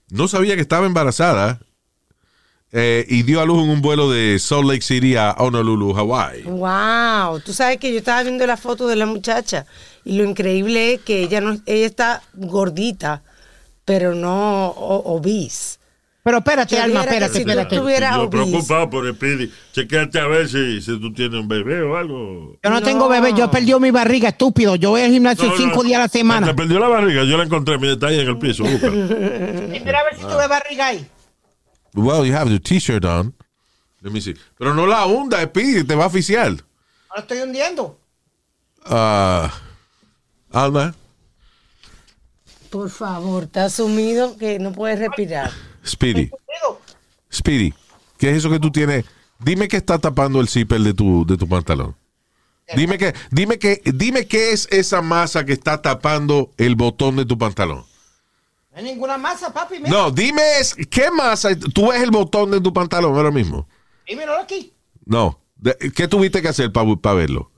[0.09, 1.61] no sabía que estaba embarazada
[2.72, 6.42] eh, y dio a luz en un vuelo de Salt Lake City a Honolulu, Hawaii.
[6.42, 9.64] Wow, tú sabes que yo estaba viendo la foto de la muchacha
[10.04, 13.22] y lo increíble es que ella no, ella está gordita,
[13.84, 15.78] pero no o- obese.
[16.24, 17.76] Pero espérate, Yo Alma, espérate, si tú espérate.
[17.78, 19.50] tuvieras Yo obese, preocupado por Speedy.
[19.72, 22.58] Chequeate a ver si, si tú tienes un bebé o algo.
[22.62, 24.76] Yo no, tengo bebé, yo he perdido mi barriga, estúpido.
[24.76, 26.54] Yo voy al gimnasio No, no, cinco días a la Te semana.
[26.54, 27.24] perdió la barriga.
[27.24, 27.76] Yo la encontré.
[27.90, 28.62] Está ahí en el piso.
[28.62, 28.80] Mira
[30.00, 31.06] a ver si tuve barriga ahí.
[31.95, 33.34] Well, you have your t-shirt on.
[34.03, 34.34] Let me see.
[34.59, 36.53] Pero no la hunda, Speedy, te va a oficiar.
[36.53, 37.99] Lo estoy hundiendo.
[38.84, 39.53] Ah,
[40.51, 40.95] Alma,
[42.70, 45.51] por favor, está sumido que no puedes respirar.
[45.84, 46.30] Speedy.
[47.32, 47.74] Speedy,
[48.18, 49.05] ¿qué es eso que tú tienes?
[49.39, 51.95] Dime que está tapando el zipper de tu, de tu pantalón.
[52.74, 57.24] Dime que, dime que, dime qué es esa masa que está tapando el botón de
[57.24, 57.84] tu pantalón.
[58.79, 59.81] No hay ninguna masa, papi.
[59.81, 59.91] Mira.
[59.91, 61.49] No, dime es, qué masa.
[61.74, 63.66] Tú ves el botón de tu pantalón ahora mismo.
[64.07, 64.72] Dímelo aquí.
[65.05, 65.41] No.
[65.97, 67.51] ¿Qué tuviste que hacer para verlo?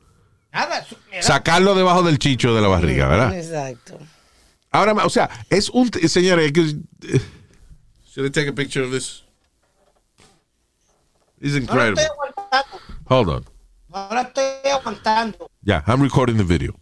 [0.50, 0.86] Nada.
[1.10, 1.22] mira.
[1.22, 3.36] Sacarlo debajo del chicho de la barriga, ¿verdad?
[3.36, 3.98] Exacto.
[4.70, 7.20] Ahora, o sea, es un, señores, eh,
[8.10, 9.22] should I take a picture of this?
[11.38, 12.00] It's incredible.
[12.00, 12.80] estoy aguantando.
[13.08, 13.44] Hold on.
[14.14, 15.50] Lo estoy aguantando.
[15.60, 16.74] Ya, I'm recording the video.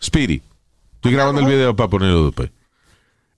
[0.00, 0.42] Speedy.
[1.06, 2.50] Estoy grabando el video para ponerlo después.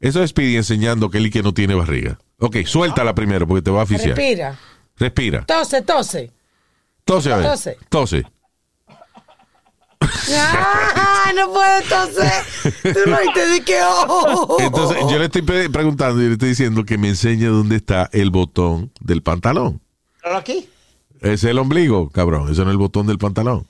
[0.00, 2.18] Eso es Speedy enseñando que y que no tiene barriga.
[2.38, 4.16] Ok, suéltala primero porque te va a oficiar.
[4.16, 4.58] Respira.
[4.96, 5.44] Respira.
[5.44, 6.32] Tose, tose.
[7.04, 7.46] Tose a ver.
[7.46, 7.78] Tose.
[7.90, 8.24] Tose.
[10.32, 11.30] ¡Ah!
[11.36, 12.94] No puedo toser.
[12.94, 13.18] Tú no
[13.64, 14.56] que oh.
[14.60, 18.30] Entonces, yo le estoy preguntando y le estoy diciendo que me enseñe dónde está el
[18.30, 19.82] botón del pantalón.
[20.22, 20.70] Míralo aquí.
[21.20, 22.50] Es el ombligo, cabrón.
[22.50, 23.66] Eso no es el botón del pantalón.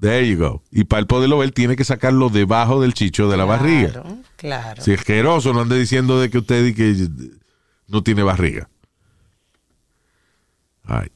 [0.00, 0.62] There you go.
[0.70, 4.02] Y para el poderlo ver, tiene que sacarlo debajo del chicho de la barriga.
[4.36, 4.80] Claro.
[4.82, 7.08] Si es asqueroso, no ande diciendo de que usted y que
[7.88, 8.68] no tiene barriga.
[10.84, 11.08] Ay.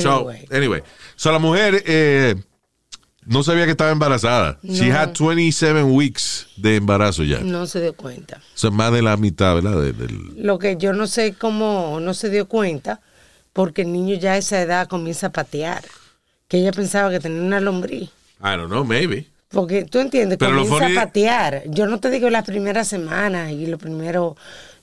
[0.00, 0.46] So, Anyway.
[0.52, 0.82] anyway.
[1.16, 2.34] So, la mujer eh,
[3.24, 4.58] no sabía que estaba embarazada.
[4.62, 7.40] She had 27 weeks de embarazo ya.
[7.40, 8.40] No se dio cuenta.
[8.54, 9.80] Eso es más de la mitad, ¿verdad?
[9.80, 13.00] De- del- Lo que yo no sé cómo no se dio cuenta,
[13.52, 15.82] porque el niño ya a esa edad comienza a patear.
[16.52, 18.10] Que ella pensaba que tenía una lombriz.
[18.44, 19.26] I don't know, maybe.
[19.48, 21.62] Porque tú entiendes, Pero comienza funny- a patear.
[21.66, 24.36] Yo no te digo las primeras semanas y lo primero,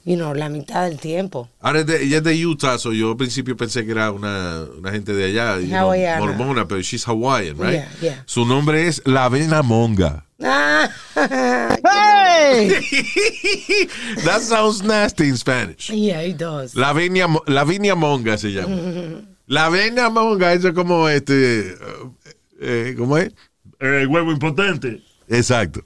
[0.03, 1.47] you know, la mitad del tiempo.
[1.61, 5.13] Ahora ella es de Utah, so yo al principio pensé que era una, una gente
[5.13, 7.73] de allá, you know, mormona, pero she's Hawaiian, right?
[7.73, 8.23] Yeah, yeah.
[8.25, 10.25] Su nombre es Lavena Monga.
[10.41, 12.69] Ah, ¡Hey!
[14.25, 15.91] That sounds nasty in Spanish.
[15.91, 16.73] yeah, it does.
[16.75, 18.75] Lavinia, Mo- Lavinia Monga se llama.
[19.49, 22.13] Lavinia Monga, eso es como este, uh,
[22.61, 23.33] eh, ¿cómo es?
[23.79, 25.01] El huevo impotente.
[25.27, 25.81] Exacto.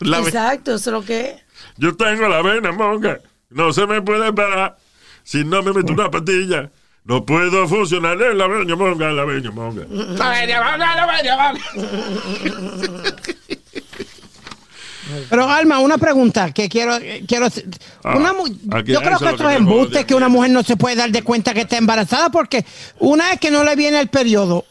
[0.00, 1.36] La- Exacto, eso es lo que es.
[1.76, 3.20] Yo tengo la vena, monga.
[3.50, 4.76] No se me puede parar
[5.22, 6.72] si no me meto una patilla.
[7.04, 9.86] No puedo funcionar en la veña monga, la veña monga.
[15.30, 17.66] Pero Alma, una pregunta que quiero, quiero hacer.
[18.04, 18.32] Ah, Una
[18.82, 21.22] yo creo que es esto es embuste que una mujer no se puede dar de
[21.22, 22.64] cuenta que está embarazada porque
[22.98, 24.64] una vez que no le viene el periodo,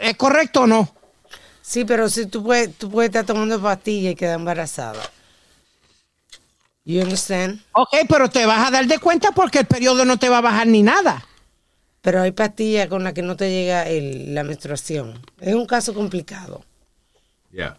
[0.00, 0.94] ¿es correcto o no?
[1.62, 5.02] Sí, pero si tú puedes, tú puedes estar tomando pastillas y quedar embarazada.
[6.84, 7.60] You understand?
[7.72, 10.42] Ok, pero te vas a dar de cuenta porque el periodo no te va a
[10.42, 11.24] bajar ni nada.
[12.00, 15.20] Pero hay pastillas con las que no te llega el- la menstruación.
[15.40, 16.64] Es un caso complicado.
[17.52, 17.76] Yeah.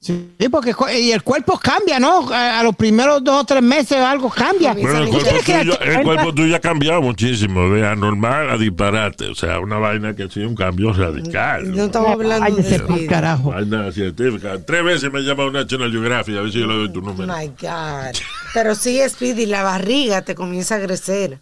[0.00, 2.30] Sí, porque y el cuerpo cambia, ¿no?
[2.32, 4.72] A, a los primeros dos o tres meses algo cambia.
[4.72, 9.26] Bueno, el cuerpo, tuyo, el cuerpo tuyo ha cambiado muchísimo, de anormal a disparate.
[9.26, 11.74] O sea, una vaina que ha sido un cambio radical.
[11.74, 13.50] No estamos hablando de carajo.
[13.50, 14.56] Vaina científica.
[14.64, 17.26] Tres veces me llama una National Geographic a ver si yo le doy tu número.
[17.36, 18.16] My God.
[18.54, 21.40] Pero sí, Speedy, la barriga te comienza a crecer.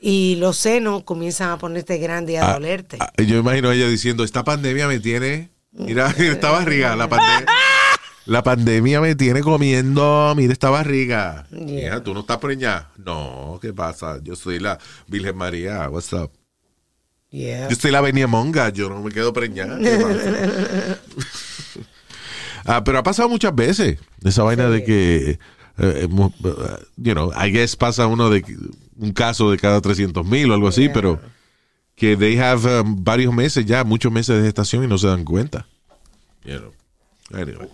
[0.00, 2.96] Y los senos comienzan a ponerte grande y a Ah, dolerte.
[2.98, 7.46] ah, yo imagino a ella diciendo, esta pandemia me tiene, mira, esta barriga, la pandemia.
[8.24, 11.46] La pandemia me tiene comiendo, mira esta barriga.
[11.50, 11.88] Yeah.
[11.88, 12.90] Hija, tú no estás preñada.
[12.96, 14.20] No, ¿qué pasa?
[14.22, 15.88] Yo soy la Virgen María.
[15.90, 16.30] What's up?
[17.30, 17.66] Yeah.
[17.68, 19.78] Yo estoy la Venia Monga, yo no me quedo preñada.
[22.64, 25.38] Ah, pero ha pasado muchas veces esa vaina de que
[25.78, 28.44] eh, mu- uh, you know, I guess pasa uno de
[28.96, 31.20] un caso de cada 300 mil o algo así, pero
[31.94, 35.24] que they have um, varios meses ya, muchos meses de gestación y no se dan
[35.24, 35.66] cuenta.
[36.44, 36.72] You know.
[37.32, 37.68] Anyway.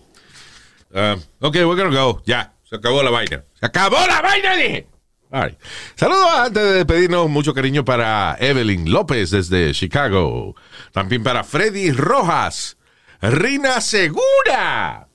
[0.92, 2.22] Um, ok, we're gonna go.
[2.26, 3.44] Ya, se acabó la vaina.
[3.58, 4.86] Se acabó la vaina, dije.
[5.30, 5.58] All right.
[5.94, 10.54] Saludos antes de despedirnos, mucho cariño para Evelyn López desde Chicago.
[10.92, 12.78] También para Freddy Rojas,
[13.20, 15.08] Rina Segura,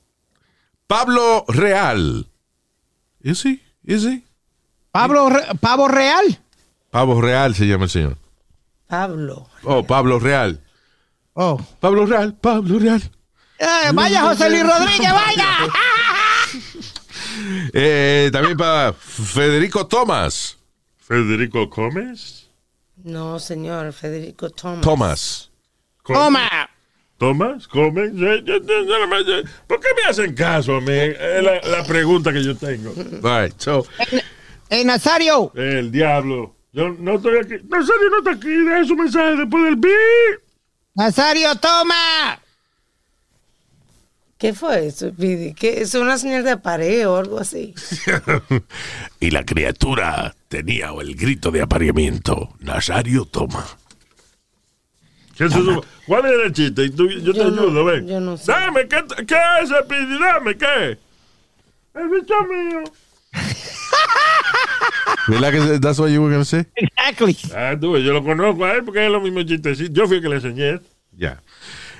[0.86, 2.28] Pablo Real.
[3.22, 3.60] ¿Es he?
[3.84, 4.22] ¿Es he?
[4.92, 6.38] Pablo, Re- Pavo Real.
[6.90, 8.16] Pablo Real se llama el señor.
[8.98, 9.48] Pablo.
[9.64, 10.60] Oh, Pablo Real.
[11.34, 11.58] Oh.
[11.80, 13.02] Pablo Real, Pablo Real.
[13.58, 15.48] Eh, vaya José Luis Rodríguez, vaya.
[17.72, 20.56] Eh, también para Federico Tomás.
[20.98, 22.48] Federico Gómez.
[23.02, 24.80] No, señor, Federico Thomas.
[24.82, 25.50] Tomás.
[26.06, 26.48] Toma.
[27.18, 28.12] Tomás, Gómez.
[28.14, 28.44] Yo-
[29.66, 30.92] ¿Por qué me hacen caso a mí?
[30.92, 32.94] Es la, la pregunta que yo tengo.
[33.24, 33.84] All right, so,
[34.70, 35.50] Eh, Nazario.
[35.56, 36.53] El diablo.
[36.74, 37.54] Yo no estoy aquí.
[37.68, 38.48] Nazario no está aquí.
[38.48, 40.40] Deja su mensaje después del beep.
[40.94, 42.40] Nazario, toma.
[44.36, 45.54] ¿Qué fue eso, Pidi?
[45.54, 45.80] ¿Qué?
[45.80, 47.74] ¿Es una señal de apareo o algo así?
[49.20, 52.50] y la criatura tenía el grito de apareamiento.
[52.58, 53.64] Nazario toma.
[55.36, 55.84] ¿Qué es eso?
[56.06, 56.90] ¿Cuál era el chiste?
[56.90, 58.06] Yo, te no- ayudo, ven.
[58.08, 58.50] yo no sé.
[58.52, 60.18] Dame, ¿qué, ¿qué es Pidi?
[60.18, 60.98] Dame, ¿qué?
[61.94, 62.82] El bicho mío.
[65.28, 66.66] ¿Verdad que that's what you were gonna say?
[66.76, 67.36] Exactly.
[67.54, 69.92] Ah, tú, yo lo conozco a él porque es lo mismo chistecito.
[69.92, 70.80] Yo fui el que le enseñé.
[71.12, 71.42] Ya.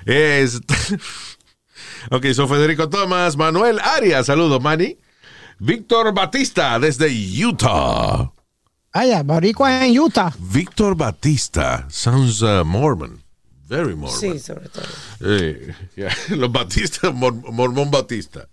[0.04, 0.56] Es...
[2.10, 4.98] ok, soy Federico Tomás, Manuel Arias, saludos, Manny.
[5.58, 7.08] Víctor Batista, desde
[7.44, 8.30] Utah.
[8.92, 10.32] Vaya, boricua en Utah.
[10.38, 13.22] Víctor Batista, sounds uh, Mormon.
[13.66, 14.20] Very Mormon.
[14.20, 14.84] Sí, sobre todo.
[15.20, 18.46] Eh, ya, Los Batistas, mor- Mormón Batista.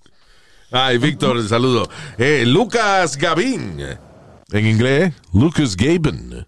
[0.72, 1.90] Ay, Víctor, saludo.
[2.18, 3.82] Eh, Lucas Gavín.
[4.52, 6.46] En inglés, Lucas Gaben.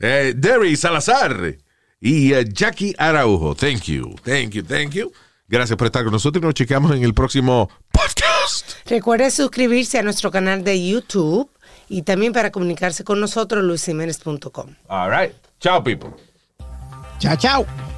[0.00, 1.56] Eh, Derry Salazar.
[2.00, 3.54] Y eh, Jackie Araujo.
[3.54, 5.12] Thank you, thank you, thank you.
[5.48, 8.72] Gracias por estar con nosotros y nos chequeamos en el próximo podcast.
[8.86, 11.50] Recuerde suscribirse a nuestro canal de YouTube
[11.88, 14.74] y también para comunicarse con nosotros, luisiménez.com.
[14.88, 15.34] All right.
[15.58, 16.10] Chao, people.
[17.18, 17.97] Chao, chao.